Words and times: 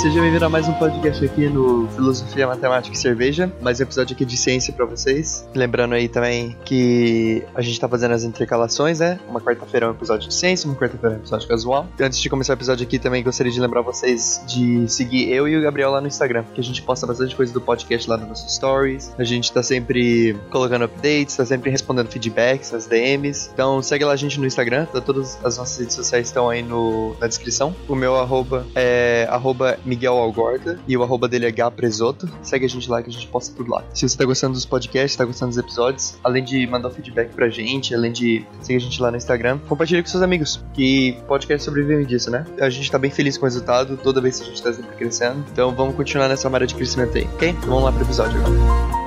seja 0.00 0.18
bem-vindo 0.18 0.46
a 0.46 0.48
mais 0.48 0.66
um 0.66 0.72
podcast 0.72 1.22
aqui 1.22 1.46
no 1.46 1.86
Filosofia, 1.88 2.46
Matemática 2.46 2.96
e 2.96 2.98
Cerveja. 2.98 3.52
Mais 3.60 3.80
um 3.80 3.82
episódio 3.82 4.14
aqui 4.14 4.24
de 4.24 4.34
ciência 4.34 4.72
para 4.72 4.86
vocês. 4.86 5.46
Lembrando 5.54 5.94
aí 5.94 6.08
também 6.08 6.56
que 6.64 7.44
a 7.54 7.60
gente 7.60 7.78
tá 7.78 7.86
fazendo 7.86 8.14
as 8.14 8.24
intercalações, 8.24 9.00
né? 9.00 9.20
Uma 9.28 9.42
quarta-feira 9.42 9.84
é 9.84 9.88
um 9.90 9.92
episódio 9.92 10.26
de 10.26 10.34
ciência, 10.34 10.66
uma 10.66 10.74
quarta-feira 10.74 11.16
é 11.16 11.18
um 11.18 11.20
episódio 11.20 11.46
casual. 11.46 11.86
E 11.98 12.02
antes 12.02 12.18
de 12.18 12.30
começar 12.30 12.54
o 12.54 12.56
episódio 12.56 12.86
aqui, 12.86 12.98
também 12.98 13.22
gostaria 13.22 13.52
de 13.52 13.60
lembrar 13.60 13.82
vocês 13.82 14.42
de 14.46 14.88
seguir 14.88 15.30
eu 15.30 15.46
e 15.46 15.54
o 15.54 15.60
Gabriel 15.60 15.90
lá 15.90 16.00
no 16.00 16.06
Instagram, 16.06 16.44
que 16.54 16.62
a 16.62 16.64
gente 16.64 16.80
posta 16.80 17.06
bastante 17.06 17.36
coisa 17.36 17.52
do 17.52 17.60
podcast 17.60 18.08
lá 18.08 18.16
nos 18.16 18.26
nossos 18.26 18.54
stories. 18.54 19.14
A 19.18 19.24
gente 19.24 19.52
tá 19.52 19.62
sempre 19.62 20.34
colocando 20.48 20.86
updates, 20.86 21.36
tá 21.36 21.44
sempre 21.44 21.70
respondendo 21.70 22.08
feedbacks, 22.08 22.72
as 22.72 22.86
DMs. 22.86 23.50
Então 23.52 23.82
segue 23.82 24.06
lá 24.06 24.12
a 24.12 24.16
gente 24.16 24.40
no 24.40 24.46
Instagram, 24.46 24.86
tá 24.86 25.02
todas 25.02 25.38
as 25.44 25.58
nossas 25.58 25.78
redes 25.78 25.94
sociais 25.94 26.28
estão 26.28 26.48
aí 26.48 26.62
no, 26.62 27.14
na 27.20 27.26
descrição. 27.26 27.76
O 27.86 27.94
meu 27.94 28.16
arroba 28.16 28.66
é 28.74 29.28
arroba 29.28 29.78
Miguel 29.90 30.14
Algorta 30.14 30.78
e 30.86 30.96
o 30.96 31.02
arroba 31.02 31.26
dele 31.26 31.46
é 31.46 31.50
Gapresoto. 31.50 32.30
Segue 32.42 32.64
a 32.64 32.68
gente 32.68 32.88
lá 32.88 33.02
que 33.02 33.10
a 33.10 33.12
gente 33.12 33.26
posta 33.26 33.54
tudo 33.54 33.70
lá. 33.70 33.84
Se 33.92 34.08
você 34.08 34.16
tá 34.16 34.24
gostando 34.24 34.54
dos 34.54 34.64
podcasts, 34.64 35.16
tá 35.16 35.24
gostando 35.24 35.50
dos 35.50 35.58
episódios, 35.58 36.16
além 36.22 36.44
de 36.44 36.66
mandar 36.66 36.90
feedback 36.90 37.34
pra 37.34 37.48
gente, 37.48 37.94
além 37.94 38.12
de 38.12 38.46
seguir 38.60 38.76
a 38.76 38.80
gente 38.80 39.02
lá 39.02 39.10
no 39.10 39.16
Instagram, 39.16 39.58
compartilhe 39.68 40.02
com 40.02 40.08
seus 40.08 40.22
amigos, 40.22 40.64
que 40.72 41.16
podcast 41.26 41.64
sobrevive 41.64 42.04
disso, 42.04 42.30
né? 42.30 42.46
A 42.60 42.70
gente 42.70 42.90
tá 42.90 42.98
bem 42.98 43.10
feliz 43.10 43.36
com 43.36 43.44
o 43.44 43.48
resultado, 43.48 43.96
toda 43.96 44.20
vez 44.20 44.38
que 44.38 44.44
a 44.44 44.46
gente 44.46 44.62
tá 44.62 44.72
sempre 44.72 44.96
crescendo. 44.96 45.44
Então 45.52 45.74
vamos 45.74 45.96
continuar 45.96 46.28
nessa 46.28 46.48
maré 46.48 46.66
de 46.66 46.74
crescimento 46.74 47.18
aí, 47.18 47.24
ok? 47.34 47.52
Vamos 47.66 47.84
lá 47.84 47.92
pro 47.92 48.02
episódio 48.02 48.38
agora. 48.40 48.99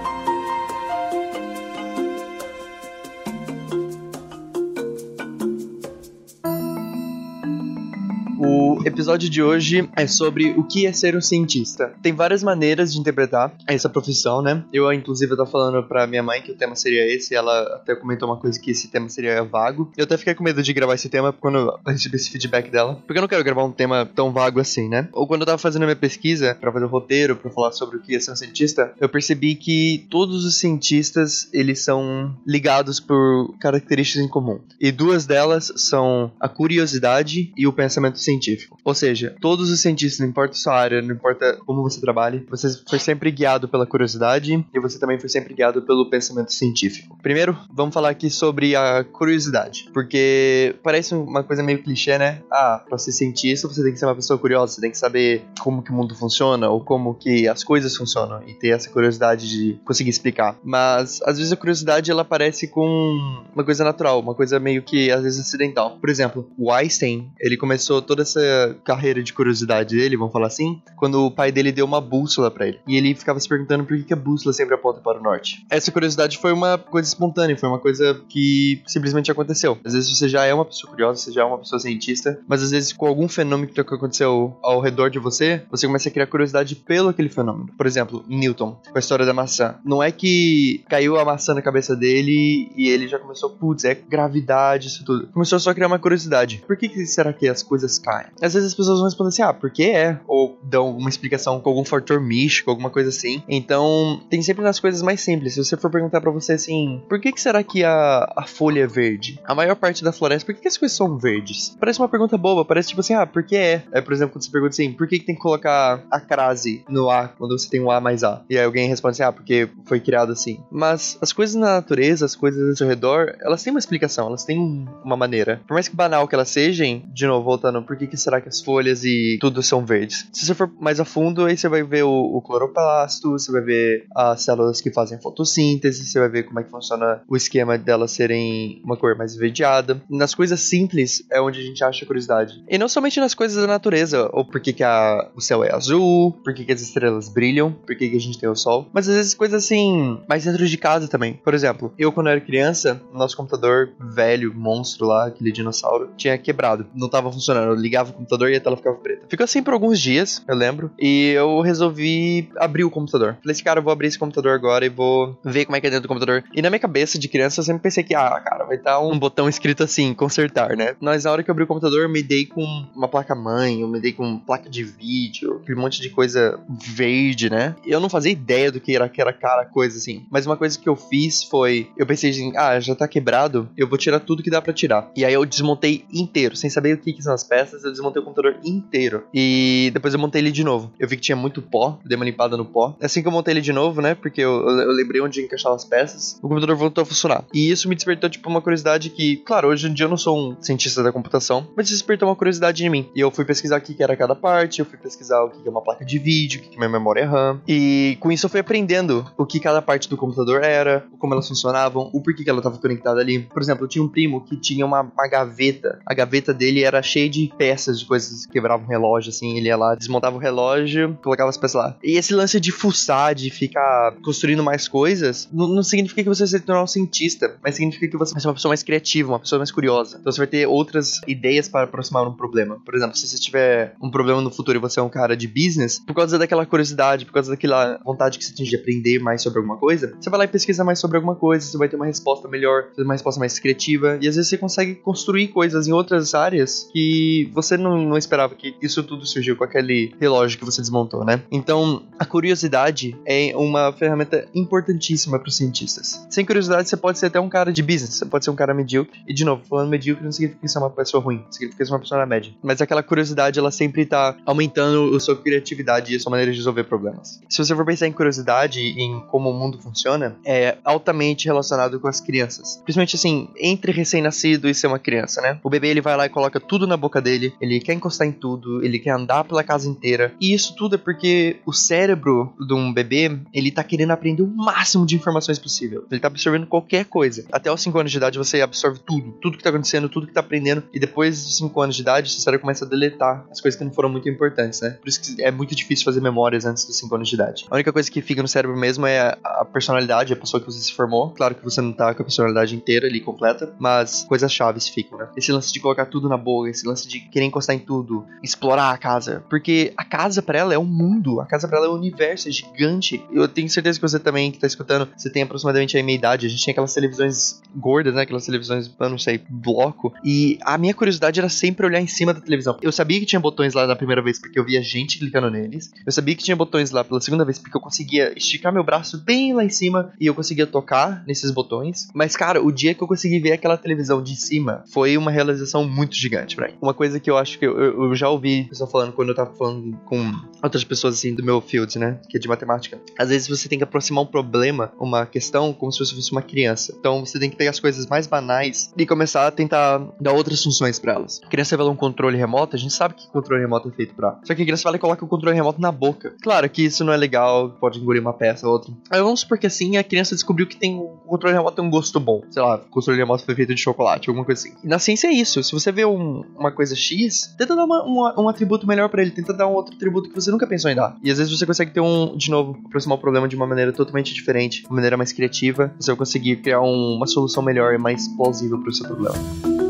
Episódio 9.04 9.30
de 9.30 9.44
hoje 9.44 9.90
é 9.98 10.08
sobre 10.08 10.52
o 10.52 10.64
que 10.64 10.86
é 10.86 10.94
ser 10.94 11.14
um 11.14 11.20
cientista. 11.20 11.94
Tem 12.02 12.14
várias 12.14 12.42
maneiras 12.42 12.94
de 12.94 13.00
interpretar 13.02 13.54
essa 13.68 13.90
profissão, 13.90 14.42
né? 14.42 14.64
Eu, 14.72 14.92
inclusive, 14.94 15.36
tô 15.36 15.46
falando 15.46 15.86
pra 15.86 16.08
minha 16.08 16.24
mãe 16.24 16.42
que 16.42 16.54
o 16.54 16.56
tema 16.56 16.74
seria 16.74 17.06
esse, 17.06 17.34
e 17.34 17.36
ela 17.36 17.64
até 17.76 17.94
comentou 17.98 18.30
uma 18.30 18.38
coisa 18.38 18.58
que 18.58 18.72
esse 18.72 18.88
tema 18.88 19.10
seria 19.10 19.44
vago. 19.44 19.92
Eu 19.98 20.06
até 20.06 20.16
fiquei 20.16 20.34
com 20.34 20.42
medo 20.42 20.64
de 20.64 20.72
gravar 20.72 20.94
esse 20.94 21.10
tema 21.10 21.34
quando 21.34 21.58
eu 21.58 21.80
recebi 21.86 22.16
esse 22.16 22.32
feedback 22.32 22.72
dela, 22.72 22.96
porque 23.06 23.18
eu 23.18 23.22
não 23.22 23.28
quero 23.28 23.44
gravar 23.44 23.66
um 23.66 23.74
tema 23.74 24.10
tão 24.16 24.32
vago 24.32 24.62
assim, 24.62 24.88
né? 24.88 25.10
Ou 25.12 25.28
quando 25.28 25.42
eu 25.42 25.48
tava 25.48 25.58
fazendo 25.58 25.84
a 25.84 25.88
minha 25.88 25.98
pesquisa 25.98 26.56
para 26.56 26.72
fazer 26.72 26.86
o 26.86 26.88
roteiro, 26.88 27.36
para 27.36 27.52
falar 27.52 27.74
sobre 27.74 27.98
o 27.98 28.02
que 28.02 28.16
é 28.16 28.22
ser 28.22 28.32
um 28.32 28.38
cientista, 28.38 28.94
eu 29.02 29.10
percebi 29.10 29.56
que 29.56 30.08
todos 30.10 30.46
os 30.46 30.60
cientistas, 30.60 31.50
eles 31.52 31.84
são 31.84 32.34
ligados 32.48 33.02
por 33.02 33.54
características 33.60 34.24
em 34.24 34.30
comum. 34.30 34.62
E 34.80 34.94
duas 34.94 35.26
delas 35.26 35.74
são 35.76 36.32
a 36.40 36.48
curiosidade 36.48 37.52
e 37.58 37.68
o 37.68 37.74
pensamento 37.74 38.18
científico. 38.18 38.78
Ou 38.84 38.93
seja, 38.94 39.36
todos 39.42 39.70
os 39.70 39.80
cientistas, 39.80 40.20
não 40.20 40.28
importa 40.28 40.56
sua 40.56 40.76
área, 40.76 41.02
não 41.02 41.16
importa 41.16 41.58
como 41.66 41.82
você 41.82 42.00
trabalhe, 42.00 42.46
você 42.50 42.68
foi 42.88 43.00
sempre 43.00 43.32
guiado 43.32 43.68
pela 43.68 43.86
curiosidade 43.86 44.66
e 44.74 44.80
você 44.80 45.00
também 45.00 45.20
foi 45.20 45.30
sempre 45.30 45.54
guiado 45.54 45.82
pelo 45.82 46.10
pensamento 46.10 46.52
científico. 46.52 47.18
Primeiro, 47.22 47.58
vamos 47.72 47.94
falar 47.94 48.10
aqui 48.10 48.30
sobre 48.30 48.76
a 48.76 49.04
curiosidade, 49.04 49.90
porque 49.94 50.76
parece 50.84 51.14
uma 51.14 51.44
coisa 51.44 51.64
meio 51.64 51.82
clichê, 51.82 52.18
né? 52.18 52.42
Ah, 52.52 52.84
para 52.88 52.98
ser 52.98 53.12
cientista 53.12 53.68
você 53.68 53.84
tem 53.84 53.94
que 53.94 54.00
ser 54.00 54.06
uma 54.06 54.16
pessoa 54.16 54.38
curiosa, 54.38 54.74
você 54.74 54.82
tem 54.82 54.92
que 54.92 54.98
saber 54.98 55.44
como 55.60 55.82
que 55.82 55.92
o 55.92 55.94
mundo 55.94 56.16
funciona 56.16 56.70
ou 56.70 56.82
como 56.82 57.14
que 57.14 57.48
as 57.48 57.64
coisas 57.64 57.96
funcionam 57.96 58.42
e 58.48 58.54
ter 58.54 58.70
essa 58.70 58.90
curiosidade 58.90 59.50
de 59.50 59.80
conseguir 59.86 60.10
explicar. 60.10 60.58
Mas 60.64 61.22
às 61.24 61.38
vezes 61.38 61.52
a 61.52 61.56
curiosidade 61.56 62.12
ela 62.12 62.22
aparece 62.22 62.68
com 62.68 63.44
uma 63.54 63.64
coisa 63.64 63.84
natural, 63.84 64.20
uma 64.20 64.36
coisa 64.36 64.60
meio 64.60 64.82
que 64.82 65.12
às 65.12 65.24
vezes 65.24 65.40
acidental. 65.40 65.98
Por 66.00 66.10
exemplo, 66.10 66.50
o 66.58 66.72
Einstein, 66.72 67.32
ele 67.40 67.58
começou 67.58 68.02
toda 68.02 68.22
essa 68.22 68.76
carreira 68.84 69.24
de 69.24 69.34
curiosidade 69.34 69.96
dele, 69.96 70.18
vamos 70.18 70.34
falar 70.34 70.48
assim, 70.48 70.82
quando 70.96 71.26
o 71.26 71.32
pai 71.32 71.52
dele 71.52 71.72
deu 71.72 71.86
uma 71.86 72.02
bússola 72.02 72.52
para 72.52 72.68
ele. 72.68 72.80
E 72.88 72.98
ele 72.98 73.16
ficava 73.16 73.40
se 73.40 73.48
perguntando 73.48 73.84
por 73.84 73.98
que, 74.04 74.14
a 74.14 74.18
bússola 74.18 74.54
sempre 74.54 74.76
aponta 74.76 75.00
para 75.00 75.20
o 75.20 75.24
norte. 75.24 75.66
Essa 75.70 75.92
curiosidade 75.92 76.38
foi 76.38 76.52
uma 76.54 76.78
coisa 76.78 77.08
espontânea, 77.08 77.58
foi 77.58 77.70
uma 77.70 77.80
coisa 77.80 78.22
que 78.30 78.82
simplesmente 78.86 79.32
aconteceu. 79.32 79.78
Às 79.84 79.94
vezes 79.94 80.18
você 80.18 80.28
já 80.28 80.46
é 80.46 80.54
uma 80.54 80.66
pessoa 80.66 80.92
curiosa, 80.92 81.20
você 81.20 81.32
já 81.32 81.42
é 81.42 81.46
uma 81.46 81.58
pessoa 81.58 81.80
cientista, 81.80 82.40
mas 82.48 82.62
às 82.62 82.72
vezes 82.72 82.94
com 82.94 83.08
algum 83.08 83.28
fenômeno 83.28 83.72
que 83.72 83.80
aconteceu 83.80 84.58
ao 84.62 84.80
redor 84.80 85.10
de 85.10 85.20
você, 85.20 85.64
você 85.70 85.88
começa 85.88 86.10
a 86.10 86.12
criar 86.12 86.28
curiosidade 86.28 86.76
pelo 86.76 87.10
aquele 87.10 87.30
fenômeno. 87.30 87.70
Por 87.76 87.86
exemplo, 87.86 88.24
Newton, 88.28 88.80
com 88.90 88.98
a 88.98 89.00
história 89.00 89.26
da 89.26 89.34
maçã. 89.34 89.76
Não 89.84 90.02
é 90.02 90.12
que 90.12 90.84
caiu 90.90 91.18
a 91.18 91.26
maçã 91.26 91.54
na 91.54 91.62
cabeça 91.62 91.96
dele 91.96 92.72
e 92.76 92.90
ele 92.90 93.08
já 93.08 93.20
começou, 93.20 93.50
putz, 93.50 93.84
é 93.84 93.96
gravidade, 93.96 94.88
isso 94.88 95.04
tudo. 95.04 95.28
Começou 95.28 95.60
só 95.60 95.72
a 95.72 95.74
criar 95.74 95.88
uma 95.88 96.00
curiosidade. 96.00 96.64
Por 96.66 96.78
que, 96.78 96.90
que 96.90 97.06
será 97.06 97.34
que 97.34 97.48
as 97.48 97.64
coisas 97.64 97.98
caem? 97.98 98.28
Às 98.42 98.54
vezes 98.54 98.73
as 98.74 98.78
pessoas 98.78 98.98
vão 98.98 99.06
responder 99.06 99.30
assim, 99.30 99.42
ah, 99.42 99.54
porque 99.54 99.84
é? 99.84 100.20
Ou 100.28 100.58
dão 100.64 100.98
uma 100.98 101.10
explicação 101.10 101.60
com 101.60 101.70
algum 101.70 101.86
fator 101.86 102.20
místico, 102.20 102.70
alguma 102.70 102.90
coisa 102.90 103.10
assim. 103.10 103.44
Então, 103.48 104.22
tem 104.30 104.42
sempre 104.42 104.64
nas 104.64 104.80
coisas 104.80 105.02
mais 105.02 105.22
simples. 105.22 105.54
Se 105.54 105.64
você 105.64 105.78
for 105.78 105.90
perguntar 105.90 106.20
para 106.20 106.32
você 106.32 106.54
assim, 106.54 107.02
por 107.08 107.20
que, 107.20 107.32
que 107.32 107.42
será 107.42 107.64
que 107.64 107.84
a, 107.84 108.32
a 108.36 108.44
folha 108.46 108.82
é 108.82 108.88
verde? 108.88 109.40
A 109.46 109.56
maior 109.56 109.76
parte 109.76 110.04
da 110.04 110.12
floresta, 110.12 110.46
por 110.46 110.56
que, 110.56 110.62
que 110.62 110.68
as 110.68 110.78
coisas 110.78 110.98
são 110.98 111.18
verdes? 111.18 111.76
Parece 111.80 112.00
uma 112.00 112.10
pergunta 112.10 112.38
boba, 112.38 112.66
parece 112.66 112.90
tipo 112.90 113.02
assim, 113.02 113.14
ah, 113.14 113.26
por 113.26 113.44
que 113.44 113.56
é? 113.56 113.84
Aí, 113.94 114.02
por 114.02 114.14
exemplo, 114.14 114.34
quando 114.34 114.44
você 114.44 114.52
pergunta 114.52 114.72
assim, 114.74 114.92
por 114.92 115.08
que, 115.08 115.20
que 115.20 115.26
tem 115.26 115.36
que 115.36 115.42
colocar 115.42 116.04
a 116.10 116.20
crase 116.20 116.84
no 116.90 117.10
A 117.10 117.28
quando 117.28 117.58
você 117.58 117.70
tem 117.70 117.82
um 117.82 117.92
A 117.92 118.02
mais 118.02 118.24
A? 118.24 118.42
E 118.50 118.58
aí 118.58 118.66
alguém 118.66 118.88
responde 118.88 119.14
assim, 119.14 119.24
ah, 119.24 119.32
porque 119.32 119.70
foi 119.86 120.00
criado 120.00 120.32
assim. 120.32 120.60
Mas 120.72 121.18
as 121.22 121.32
coisas 121.32 121.56
na 121.56 121.76
natureza, 121.76 122.26
as 122.26 122.36
coisas 122.36 122.70
ao 122.70 122.76
seu 122.76 122.88
redor, 122.88 123.36
elas 123.42 123.62
têm 123.62 123.72
uma 123.72 123.80
explicação, 123.80 124.28
elas 124.28 124.44
têm 124.44 124.88
uma 125.04 125.16
maneira. 125.16 125.62
Por 125.68 125.74
mais 125.74 125.88
que 125.88 125.96
banal 125.96 126.28
que 126.28 126.36
elas 126.36 126.50
sejam, 126.50 127.04
de 127.14 127.28
novo, 127.28 127.44
voltando, 127.44 127.82
por 127.84 127.96
que, 127.96 128.08
que 128.08 128.18
será 128.18 128.42
que 128.42 128.50
as 128.50 128.62
folhas 128.64 129.04
e 129.04 129.38
tudo 129.40 129.62
são 129.62 129.86
verdes. 129.86 130.28
Se 130.32 130.46
você 130.46 130.54
for 130.54 130.72
mais 130.80 131.00
a 131.00 131.06
fundo, 131.06 131.46
aí 131.46 131.58
você 131.58 131.68
vai 131.68 131.84
ver 131.84 132.04
o, 132.04 132.10
o 132.10 132.42
cloroplasto, 132.42 133.32
você 133.32 133.52
vai 133.52 133.62
ver 133.62 134.06
as 134.16 134.44
células 134.44 134.82
que 134.82 134.92
fazem 134.92 135.20
fotossíntese, 135.22 136.06
você 136.06 136.20
vai 136.20 136.30
ver 136.30 136.44
como 136.44 136.60
é 136.60 136.64
que 136.64 136.72
funciona 136.72 137.22
o 137.28 137.36
esquema 137.36 137.78
delas 137.78 138.12
serem 138.12 138.82
uma 138.84 138.98
cor 138.98 139.16
mais 139.18 139.34
esverdeada. 139.34 140.02
Nas 140.10 140.34
coisas 140.34 140.60
simples 140.62 141.26
é 141.32 141.42
onde 141.42 141.60
a 141.60 141.64
gente 141.64 141.84
acha 141.84 142.06
curiosidade. 142.06 142.64
E 142.70 142.78
não 142.78 142.88
somente 142.88 143.20
nas 143.20 143.34
coisas 143.34 143.62
da 143.62 143.68
natureza, 143.68 144.30
ou 144.34 144.46
por 144.46 144.60
que, 144.60 144.74
que 144.74 144.84
a, 144.84 145.30
o 145.36 145.42
céu 145.42 145.64
é 145.64 145.74
azul, 145.74 146.32
por 146.44 146.54
que, 146.54 146.66
que 146.66 146.72
as 146.72 146.82
estrelas 146.82 147.30
brilham, 147.30 147.72
por 147.72 147.96
que, 147.96 148.10
que 148.10 148.16
a 148.16 148.20
gente 148.20 148.40
tem 148.40 148.50
o 148.50 148.56
sol, 148.56 148.90
mas 148.94 149.08
às 149.08 149.16
vezes 149.16 149.34
coisas 149.34 149.64
assim, 149.64 150.20
mais 150.28 150.46
dentro 150.46 150.68
de 150.68 150.78
casa 150.78 151.08
também. 151.08 151.34
Por 151.34 151.54
exemplo, 151.54 151.94
eu 151.98 152.12
quando 152.12 152.30
era 152.30 152.40
criança, 152.40 153.02
nosso 153.14 153.36
computador 153.36 153.94
velho, 154.00 154.54
monstro 154.54 155.08
lá, 155.08 155.28
aquele 155.28 155.52
dinossauro, 155.52 156.12
tinha 156.18 156.38
quebrado. 156.38 156.86
Não 156.94 157.10
tava 157.10 157.32
funcionando. 157.32 157.70
Eu 157.70 157.76
ligava 157.76 158.12
o 158.12 158.14
computador 158.14 158.50
e 158.54 158.58
a 158.58 158.62
tela 158.62 158.78
ficava 158.78 158.98
preta. 158.98 159.26
Ficou 159.28 159.44
assim 159.44 159.64
por 159.64 159.74
alguns 159.74 160.00
dias, 160.00 160.44
eu 160.48 160.56
lembro. 160.56 160.92
E 161.00 161.32
eu 161.32 161.62
resolvi 161.62 162.50
abrir 162.58 162.84
o 162.84 162.90
computador. 162.90 163.38
Falei 163.42 163.52
assim, 163.52 163.64
cara, 163.64 163.80
eu 163.80 163.84
vou 163.84 163.92
abrir 163.92 164.08
esse 164.08 164.20
computador 164.20 164.54
agora 164.54 164.86
e 164.86 164.90
vou 164.90 165.38
ver 165.44 165.66
como 165.66 165.76
é 165.76 165.82
que 165.82 165.88
é 165.88 165.90
dentro 165.90 166.04
do 166.04 166.08
computador. 166.08 166.44
E 166.54 166.62
na 166.62 166.70
minha 166.70 166.80
cabeça 166.80 167.18
de 167.18 167.28
criança 167.28 167.60
eu 167.60 167.64
sempre 167.64 167.82
pensei 167.82 168.04
que, 168.04 168.16
ah, 168.16 168.40
cara, 168.40 168.66
vai 168.66 168.78
estar 168.78 169.00
um 169.00 169.18
botão 169.18 169.48
escrito 169.50 169.84
assim, 169.84 170.14
consertar, 170.14 170.76
né? 170.76 170.96
Mas 171.00 171.24
na 171.24 171.32
hora 171.32 171.44
que 171.44 171.50
eu 171.50 171.54
abri 171.54 171.64
o 171.64 171.68
computador, 171.68 172.02
eu 172.02 172.10
me 172.10 172.24
dei 172.24 172.46
com 172.46 172.64
uma 172.96 173.08
placa-mãe, 173.08 173.82
eu 173.82 173.88
me 173.88 174.00
dei 174.00 174.14
com 174.14 174.38
placa 174.40 174.70
de 174.70 174.84
vídeo, 174.84 175.60
aquele 175.62 175.80
monte 175.80 176.02
de 176.02 176.10
coisa 176.10 176.60
verde, 176.70 177.50
né? 177.50 177.76
Eu 177.86 178.00
não 178.00 178.10
fazia 178.10 178.32
ideia 178.32 178.72
do 178.72 178.80
que 178.80 178.96
era 178.96 179.06
aquela 179.06 179.34
cara 179.34 179.66
coisa 179.66 179.98
assim. 179.98 180.26
Mas 180.30 180.46
uma 180.46 180.58
coisa 180.58 180.78
que 180.78 180.88
eu 180.88 180.96
fiz 180.96 181.44
foi, 181.44 181.90
eu 181.98 182.06
pensei 182.06 182.32
assim, 182.32 182.54
ah, 182.56 182.80
já 182.80 182.96
tá 182.96 183.08
quebrado, 183.08 183.70
eu 183.78 183.88
vou 183.88 183.98
tirar 183.98 184.20
tudo 184.20 184.44
que 184.44 184.50
dá 184.50 184.62
para 184.62 184.74
tirar. 184.74 185.12
E 185.16 185.26
aí 185.26 185.34
eu 185.34 185.46
desmontei 185.46 186.06
inteiro, 186.12 186.56
sem 186.56 186.70
saber 186.70 186.96
o 186.96 186.98
que, 186.98 187.14
que 187.14 187.22
são 187.22 187.34
as 187.34 187.44
peças, 187.44 187.84
eu 187.84 187.92
desmontei 187.92 188.22
o 188.22 188.26
computador 188.26 188.43
inteiro. 188.64 189.24
E 189.34 189.92
depois 189.94 190.14
eu 190.14 190.20
montei 190.20 190.42
ele 190.42 190.52
de 190.52 190.64
novo. 190.64 190.92
Eu 191.00 191.08
vi 191.08 191.16
que 191.16 191.22
tinha 191.22 191.36
muito 191.36 191.62
pó, 191.62 192.00
dei 192.06 192.16
uma 192.16 192.26
limpada 192.26 192.58
no 192.58 192.66
pó. 192.66 192.96
Assim 193.02 193.22
que 193.22 193.28
eu 193.28 193.32
montei 193.32 193.54
ele 193.54 193.62
de 193.62 193.74
novo, 193.74 194.02
né? 194.02 194.16
Porque 194.16 194.42
eu, 194.42 194.52
eu 194.68 194.92
lembrei 194.92 195.22
onde 195.22 195.42
encaixar 195.42 195.72
as 195.72 195.86
peças, 195.86 196.38
o 196.42 196.48
computador 196.48 196.76
voltou 196.76 197.02
a 197.02 197.06
funcionar. 197.06 197.46
E 197.54 197.70
isso 197.72 197.88
me 197.88 197.96
despertou, 197.96 198.30
tipo, 198.30 198.50
uma 198.50 198.62
curiosidade 198.62 199.10
que, 199.10 199.38
claro, 199.38 199.68
hoje 199.68 199.88
em 199.88 199.94
dia 199.94 200.06
eu 200.06 200.10
não 200.10 200.18
sou 200.18 200.38
um 200.38 200.62
cientista 200.62 201.04
da 201.04 201.12
computação, 201.12 201.68
mas 201.76 201.88
isso 201.88 201.96
despertou 201.96 202.30
uma 202.30 202.36
curiosidade 202.36 202.86
em 202.86 202.90
mim. 202.90 203.10
E 203.16 203.20
eu 203.20 203.32
fui 203.32 203.46
pesquisar 203.46 203.78
o 203.78 203.82
que 203.82 204.02
era 204.02 204.16
cada 204.16 204.36
parte, 204.36 204.80
eu 204.80 204.86
fui 204.86 204.98
pesquisar 204.98 205.44
o 205.44 205.50
que 205.50 205.68
é 205.68 205.72
uma 205.72 205.82
placa 205.82 206.06
de 206.06 206.18
vídeo, 206.20 206.62
o 206.62 206.64
que 206.64 206.76
é 206.76 206.78
uma 206.78 206.90
memória 206.90 207.28
RAM. 207.28 207.62
E 207.68 208.18
com 208.20 208.32
isso 208.32 208.46
eu 208.46 208.50
fui 208.50 208.60
aprendendo 208.60 209.26
o 209.38 209.46
que 209.46 209.60
cada 209.60 209.82
parte 209.82 210.10
do 210.10 210.18
computador 210.18 210.64
era, 210.64 211.06
como 211.20 211.34
elas 211.34 211.48
funcionavam, 211.48 212.10
o 212.14 212.22
porquê 212.22 212.44
que 212.44 212.50
ela 212.50 212.60
estava 212.60 212.78
conectada 212.78 213.20
ali. 213.20 213.40
Por 213.40 213.62
exemplo, 213.62 213.86
eu 213.86 213.90
tinha 213.90 214.04
um 214.04 214.10
primo 214.10 214.44
que 214.44 214.58
tinha 214.58 214.86
uma, 214.86 215.02
uma 215.02 215.28
gaveta. 215.28 216.00
A 216.06 216.14
gaveta 216.14 216.54
dele 216.54 216.84
era 216.84 217.02
cheia 217.02 217.30
de 217.30 217.52
peças 217.58 218.00
de 218.00 218.06
coisas 218.06 218.33
que 218.46 218.54
quebravam 218.54 218.88
relógio, 218.88 219.30
assim. 219.30 219.58
Ele 219.58 219.68
ia 219.68 219.78
lá, 219.78 219.96
desmontava 219.96 220.36
o 220.36 220.40
relógio, 220.40 221.18
colocava 221.24 221.50
as 221.50 221.58
peças 221.58 221.76
lá. 221.76 221.98
E 222.04 222.18
esse 222.18 222.34
lance 222.34 222.60
de 222.60 222.72
fuçar, 222.72 223.36
de 223.36 223.50
ficar 223.50 224.16
construindo 224.24 224.64
mais 224.64 224.88
coisas, 224.88 225.50
não, 225.52 225.68
não 225.68 225.84
significa 225.84 226.24
que 226.24 226.30
você 226.30 226.46
se 226.46 226.60
tornar 226.60 226.84
um 226.84 226.88
cientista, 226.88 227.58
mas 227.64 227.76
significa 227.76 228.08
que 228.08 228.18
você 228.18 228.34
vai 228.34 228.42
ser 228.42 228.48
uma 228.48 228.54
pessoa 228.54 228.70
mais 228.70 228.84
criativa, 228.84 229.32
uma 229.32 229.40
pessoa 229.40 229.60
mais 229.60 229.72
curiosa. 229.72 230.18
Então 230.20 230.32
você 230.32 230.38
vai 230.38 230.48
ter 230.48 230.68
outras 230.68 231.22
ideias 231.28 231.68
para 231.68 231.86
aproximar 231.86 232.28
um 232.28 232.34
problema. 232.34 232.80
Por 232.86 232.96
exemplo, 232.96 233.16
se 233.18 233.28
você 233.28 233.38
tiver 233.38 233.96
um 234.02 234.10
problema 234.10 234.42
no 234.42 234.52
futuro 234.52 234.78
e 234.78 234.82
você 234.82 235.00
é 235.00 235.04
um 235.04 235.10
cara 235.10 235.36
de 235.36 235.48
business, 235.48 236.00
por 236.00 236.16
causa 236.16 236.38
daquela 236.38 236.66
curiosidade, 236.66 237.26
por 237.26 237.34
causa 237.34 237.52
daquela 237.52 238.00
vontade 238.04 238.38
que 238.38 238.46
você 238.46 238.54
tem 238.54 238.66
de 238.66 238.76
aprender 238.76 239.20
mais 239.20 239.42
sobre 239.42 239.60
alguma 239.60 239.78
coisa, 239.78 240.16
você 240.20 240.30
vai 240.30 240.40
lá 240.40 240.46
e 240.46 240.48
pesquisa 240.48 240.84
mais 240.84 241.00
sobre 241.00 241.18
alguma 241.18 241.36
coisa, 241.36 241.66
você 241.66 241.78
vai 241.78 241.90
ter 241.90 241.96
uma 241.96 242.06
resposta 242.06 242.48
melhor, 242.48 242.86
uma 242.98 243.14
resposta 243.14 243.40
mais 243.40 243.60
criativa, 243.60 244.18
e 244.22 244.28
às 244.28 244.36
vezes 244.36 244.50
você 244.50 244.58
consegue 244.58 244.96
construir 244.96 245.50
coisas 245.50 245.88
em 245.88 245.92
outras 245.92 246.34
áreas 246.34 246.88
que 246.92 247.50
você 247.54 247.78
não 247.78 248.04
não 248.04 248.18
esperava 248.24 248.56
que 248.56 248.76
isso 248.82 249.04
tudo 249.04 249.26
surgiu 249.26 249.56
com 249.56 249.64
aquele 249.64 250.14
relógio 250.20 250.58
que 250.58 250.66
você 250.66 250.82
desmontou, 250.82 251.24
né? 251.24 251.42
Então, 251.52 252.04
a 252.18 252.26
curiosidade 252.26 253.16
é 253.26 253.54
uma 253.56 253.92
ferramenta 253.94 254.48
importantíssima 254.54 255.40
para 255.40 255.50
os 255.50 255.56
cientistas. 255.56 256.26
Sem 256.30 256.46
curiosidade, 256.46 256.90
você 256.90 256.98
pode 256.98 257.20
ser 257.20 257.28
até 257.28 257.40
um 257.40 257.50
cara 257.50 257.72
de 257.72 257.82
business, 257.82 258.16
você 258.16 258.26
pode 258.26 258.46
ser 258.46 258.52
um 258.52 258.56
cara 258.56 258.74
medíocre. 258.74 259.20
E 259.28 259.34
de 259.34 259.46
novo, 259.46 259.64
falando 259.68 259.90
medíocre 259.90 260.24
não 260.24 260.32
significa 260.32 260.62
que 260.62 260.68
você 260.68 260.78
é 260.78 260.82
uma 260.82 260.90
pessoa 260.90 261.22
ruim, 261.24 261.44
significa 261.52 261.78
que 261.78 261.86
você 261.86 261.92
é 261.92 261.96
uma 261.96 262.00
pessoa 262.00 262.20
na 262.20 262.26
média. 262.26 262.54
Mas 262.62 262.82
aquela 262.82 263.04
curiosidade, 263.04 263.60
ela 263.60 263.72
sempre 263.72 264.06
tá 264.06 264.36
aumentando 264.46 265.16
a 265.16 265.20
sua 265.20 265.36
criatividade 265.36 266.14
e 266.14 266.16
a 266.16 266.20
sua 266.20 266.30
maneira 266.30 266.52
de 266.52 266.58
resolver 266.58 266.84
problemas. 266.86 267.42
Se 267.50 267.64
você 267.64 267.76
for 267.76 267.86
pensar 267.86 268.08
em 268.08 268.12
curiosidade, 268.12 268.80
em 268.80 269.20
como 269.28 269.50
o 269.50 269.54
mundo 269.54 269.80
funciona, 269.82 270.36
é 270.46 270.78
altamente 270.84 271.46
relacionado 271.46 272.00
com 272.00 272.08
as 272.08 272.20
crianças. 272.20 272.78
Principalmente 272.84 273.16
assim, 273.16 273.50
entre 273.58 273.92
recém-nascido 273.92 274.70
e 274.70 274.74
ser 274.74 274.88
uma 274.88 275.00
criança, 275.00 275.42
né? 275.42 275.60
O 275.64 275.70
bebê 275.70 275.90
ele 275.90 276.02
vai 276.02 276.16
lá 276.16 276.26
e 276.26 276.30
coloca 276.30 276.60
tudo 276.60 276.88
na 276.88 276.98
boca 276.98 277.22
dele, 277.22 277.54
ele 277.60 277.80
quer 277.80 277.94
encostar 278.04 278.28
em 278.28 278.32
tudo, 278.32 278.84
ele 278.84 279.00
quer 279.00 279.12
andar 279.12 279.44
pela 279.46 279.64
casa 279.64 279.88
inteira. 279.88 280.34
E 280.40 280.54
isso 280.54 280.76
tudo 280.76 280.96
é 280.96 280.98
porque 280.98 281.58
o 281.66 281.72
cérebro 281.72 282.54
de 282.60 282.74
um 282.74 282.94
bebê, 282.94 283.40
ele 283.54 283.72
tá 283.72 283.84
querendo 283.84 284.12
aprender 284.12 284.44
o 284.44 284.48
máximo 284.48 285.06
de 285.06 285.16
informações 285.16 285.58
possível. 285.58 286.06
Ele 286.12 286.20
tá 286.20 286.28
absorvendo 286.28 286.68
qualquer 286.68 287.06
coisa. 287.06 287.46
Até 287.52 287.72
os 287.72 287.82
5 287.82 287.98
anos 287.98 288.12
de 288.12 288.18
idade 288.18 288.38
você 288.38 288.62
absorve 288.62 289.00
tudo, 289.00 289.32
tudo 289.42 289.58
que 289.58 289.64
tá 289.64 289.70
acontecendo, 289.70 290.10
tudo 290.10 290.28
que 290.28 290.34
tá 290.34 290.42
aprendendo. 290.42 290.84
E 290.94 291.00
depois 291.00 291.46
de 291.46 291.56
5 291.56 291.82
anos 291.82 291.96
de 291.96 292.02
idade, 292.02 292.32
seu 292.32 292.42
cérebro 292.42 292.62
começa 292.62 292.86
a 292.86 292.88
deletar 292.88 293.46
as 293.50 293.62
coisas 293.62 293.78
que 293.78 293.86
não 293.86 293.94
foram 293.94 294.10
muito 294.10 294.28
importantes, 294.28 294.82
né? 294.82 294.92
Por 295.02 295.08
isso 295.08 295.22
que 295.22 295.42
é 295.42 295.52
muito 295.52 295.76
difícil 295.76 296.04
fazer 296.04 296.22
memórias 296.22 296.66
antes 296.66 296.86
dos 296.86 296.98
5 296.98 297.16
anos 297.16 297.30
de 297.30 297.36
idade. 297.36 297.66
A 297.70 297.76
única 297.76 297.94
coisa 297.94 298.10
que 298.12 298.22
fica 298.22 298.42
no 298.42 298.48
cérebro 298.48 298.78
mesmo 298.78 299.06
é 299.06 299.38
a 299.44 299.66
personalidade, 299.66 300.34
a 300.34 300.36
pessoa 300.36 300.60
que 300.60 300.66
você 300.66 300.80
se 300.80 300.94
formou. 300.94 301.32
Claro 301.32 301.56
que 301.56 301.64
você 301.64 301.82
não 301.82 301.94
tá 301.94 302.14
com 302.14 302.22
a 302.22 302.26
personalidade 302.26 302.76
inteira 302.76 303.08
ali 303.08 303.22
completa, 303.22 303.74
mas 303.80 304.26
coisas 304.28 304.52
chaves 304.52 304.88
ficam, 304.88 305.18
né? 305.18 305.30
Esse 305.38 305.52
lance 305.52 305.72
de 305.72 305.80
colocar 305.80 306.06
tudo 306.06 306.28
na 306.28 306.38
boca, 306.38 306.70
esse 306.70 306.86
lance 306.88 307.08
de 307.08 307.20
querer 307.20 307.46
encostar 307.46 307.76
em 307.76 307.80
tudo, 307.80 307.93
explorar 308.42 308.92
a 308.92 308.98
casa. 308.98 309.44
Porque 309.50 309.94
a 309.98 310.04
casa 310.04 310.42
para 310.42 310.60
ela 310.60 310.74
é 310.74 310.80
um 310.80 310.86
mundo, 310.86 311.40
a 311.42 311.46
casa 311.46 311.68
para 311.68 311.78
ela 311.78 311.88
é 311.88 311.90
um 311.90 311.96
universo, 311.96 312.48
é 312.48 312.52
gigante. 312.52 313.24
Eu 313.32 313.48
tenho 313.48 313.70
certeza 313.70 314.00
que 314.00 314.08
você 314.08 314.20
também 314.20 314.52
que 314.52 314.60
tá 314.60 314.68
escutando, 314.68 315.08
você 315.16 315.30
tem 315.30 315.44
aproximadamente 315.44 315.98
a 315.98 316.04
minha 316.04 316.18
idade. 316.18 316.46
A 316.46 316.50
gente 316.50 316.62
tinha 316.62 316.72
aquelas 316.72 316.94
televisões 316.94 317.62
gordas, 317.76 318.14
né? 318.14 318.24
Aquelas 318.24 318.46
televisões, 318.46 318.92
eu 319.00 319.10
não 319.10 319.18
sei, 319.18 319.42
bloco. 319.50 320.14
E 320.24 320.58
a 320.62 320.78
minha 320.78 320.94
curiosidade 320.94 321.40
era 321.40 321.50
sempre 321.50 321.86
olhar 321.86 322.00
em 322.00 322.08
cima 322.08 322.34
da 322.34 322.42
televisão. 322.42 322.78
Eu 322.82 322.92
sabia 322.92 323.20
que 323.20 323.26
tinha 323.26 323.40
botões 323.40 323.74
lá 323.74 323.86
da 323.86 323.96
primeira 323.96 324.22
vez 324.22 324.40
porque 324.40 324.60
eu 324.60 324.66
via 324.66 324.82
gente 324.82 325.20
clicando 325.20 325.50
neles. 325.50 325.92
Eu 326.06 326.12
sabia 326.12 326.36
que 326.36 326.44
tinha 326.44 326.56
botões 326.56 326.92
lá 326.92 327.04
pela 327.04 327.22
segunda 327.22 327.46
vez 327.46 327.60
porque 327.60 327.76
eu 327.76 327.82
conseguia 327.82 328.34
esticar 328.38 328.74
meu 328.74 328.84
braço 328.84 329.18
bem 329.18 329.54
lá 329.54 329.64
em 329.64 329.70
cima 329.70 330.14
e 330.20 330.28
eu 330.28 330.34
conseguia 330.34 330.68
tocar 330.68 331.24
nesses 331.28 331.52
botões. 331.52 332.08
Mas, 332.14 332.36
cara, 332.36 332.62
o 332.62 332.72
dia 332.72 332.94
que 332.94 333.04
eu 333.04 333.08
consegui 333.08 333.40
ver 333.40 333.52
aquela 333.52 333.78
televisão 333.78 334.22
de 334.22 334.36
cima 334.36 334.84
foi 334.92 335.18
uma 335.18 335.32
realização 335.32 335.88
muito 335.88 336.16
gigante 336.16 336.56
pra 336.56 336.68
mim. 336.68 336.76
Uma 336.82 336.94
coisa 336.94 337.20
que 337.20 337.30
eu 337.30 337.38
acho 337.38 337.60
que 337.60 337.66
eu, 337.66 337.78
eu 337.84 338.16
já 338.16 338.30
ouvi 338.30 338.66
pessoal 338.66 338.90
falando 338.90 339.14
quando 339.14 339.30
eu 339.30 339.36
tava 339.36 339.54
falando 339.54 339.98
com 340.06 340.32
outras 340.62 340.84
pessoas 340.84 341.16
assim 341.16 341.34
do 341.34 341.44
meu 341.44 341.62
field, 341.62 341.98
né? 341.98 342.20
Que 342.30 342.38
é 342.38 342.40
de 342.40 342.48
matemática. 342.48 343.00
Às 343.18 343.30
vezes 343.30 343.48
você 343.48 343.68
tem 343.70 343.78
que 343.78 343.84
aproximar 343.84 344.24
um 344.24 344.28
problema, 344.28 344.92
uma 345.00 345.26
questão, 345.26 345.74
como 345.74 345.92
se 345.92 346.00
você 346.00 346.16
fosse 346.16 346.32
uma 346.32 346.42
criança. 346.42 346.96
Então 346.98 347.26
você 347.26 347.40
tem 347.40 347.50
que 347.50 347.56
pegar 347.56 347.72
as 347.72 347.80
coisas 347.80 348.06
mais 348.08 348.28
banais 348.28 348.94
e 348.98 349.06
começar 349.06 349.48
a 349.48 349.52
tentar 349.52 350.02
dar 350.20 350.34
outras 350.34 350.64
funções 350.64 351.00
para 351.00 351.14
elas. 351.14 351.42
A 351.44 351.48
criança 351.48 351.78
vai 351.78 351.86
um 351.86 351.96
controle 351.96 352.38
remoto, 352.38 352.76
a 352.76 352.80
gente 352.80 352.94
sabe 352.94 353.16
que 353.16 353.28
controle 353.30 353.62
remoto 353.62 353.90
é 353.90 353.92
feito 353.92 354.16
pra. 354.16 354.40
Só 354.44 354.56
que 354.56 354.62
a 354.62 354.66
criança 354.66 354.84
vai 354.84 354.96
e 354.96 355.00
coloca 355.00 355.24
o 355.24 355.28
controle 355.28 355.56
remoto 355.56 355.82
na 355.82 355.92
boca. 355.92 356.36
Claro 356.42 356.70
que 356.70 356.84
isso 356.84 357.04
não 357.04 357.14
é 357.14 357.18
legal, 357.18 357.72
pode 357.80 358.00
engolir 358.00 358.22
uma 358.22 358.34
peça 358.34 358.66
ou 358.68 358.74
outra. 358.74 358.94
Aí 359.10 359.22
vamos 359.22 359.42
supor 359.42 359.58
que 359.58 359.68
assim 359.68 359.98
a 359.98 360.04
criança 360.04 360.36
descobriu 360.36 360.68
que 360.68 360.78
tem 360.78 360.96
o 360.96 361.08
controle 361.28 361.56
remoto 361.56 361.76
tem 361.76 361.86
um 361.86 361.90
gosto 361.90 362.20
bom. 362.20 362.42
Sei 362.50 362.62
lá, 362.62 362.76
o 362.76 362.90
controle 362.90 363.20
remoto 363.20 363.44
foi 363.44 363.56
feito 363.56 363.74
de 363.74 363.82
chocolate, 363.82 364.30
alguma 364.30 364.46
coisa 364.46 364.62
assim. 364.68 364.78
E 364.84 364.88
na 364.88 365.00
ciência 365.00 365.28
é 365.28 365.32
isso. 365.32 365.62
Se 365.64 365.72
você 365.72 365.92
vê 365.92 366.06
um, 366.06 366.44
uma 366.58 366.72
coisa 366.72 366.96
X, 366.96 367.54
tenta 367.58 367.73
dar 367.76 367.86
uma, 367.86 368.04
uma, 368.04 368.42
um 368.42 368.50
atributo 368.50 368.88
melhor 368.88 369.10
para 369.10 369.22
ele, 369.22 369.32
tenta 369.32 369.54
dar 369.54 369.68
um 369.68 369.74
outro 369.74 369.96
atributo 369.96 370.30
que 370.30 370.36
você 370.36 370.52
nunca 370.52 370.68
pensou 370.68 370.90
em 370.90 370.96
dar. 370.96 371.16
E 371.24 371.32
às 371.32 371.38
vezes 371.38 371.58
você 371.58 371.66
consegue 371.66 371.92
ter 371.92 372.02
um, 372.02 372.36
de 372.36 372.50
novo, 372.50 372.78
aproximar 372.86 373.18
o 373.18 373.22
problema 373.22 373.48
de 373.48 373.56
uma 373.56 373.68
maneira 373.68 373.92
totalmente 373.92 374.34
diferente, 374.34 374.86
uma 374.86 374.96
maneira 374.96 375.18
mais 375.18 375.32
criativa. 375.32 375.94
Você 376.00 376.12
vai 376.12 376.18
conseguir 376.18 376.58
criar 376.58 376.82
um, 376.82 377.16
uma 377.16 377.28
solução 377.28 377.64
melhor 377.64 377.94
e 377.94 377.98
mais 377.98 378.28
plausível 378.28 378.80
para 378.80 378.90
o 378.90 378.94
seu 378.94 379.06
problema. 379.06 379.83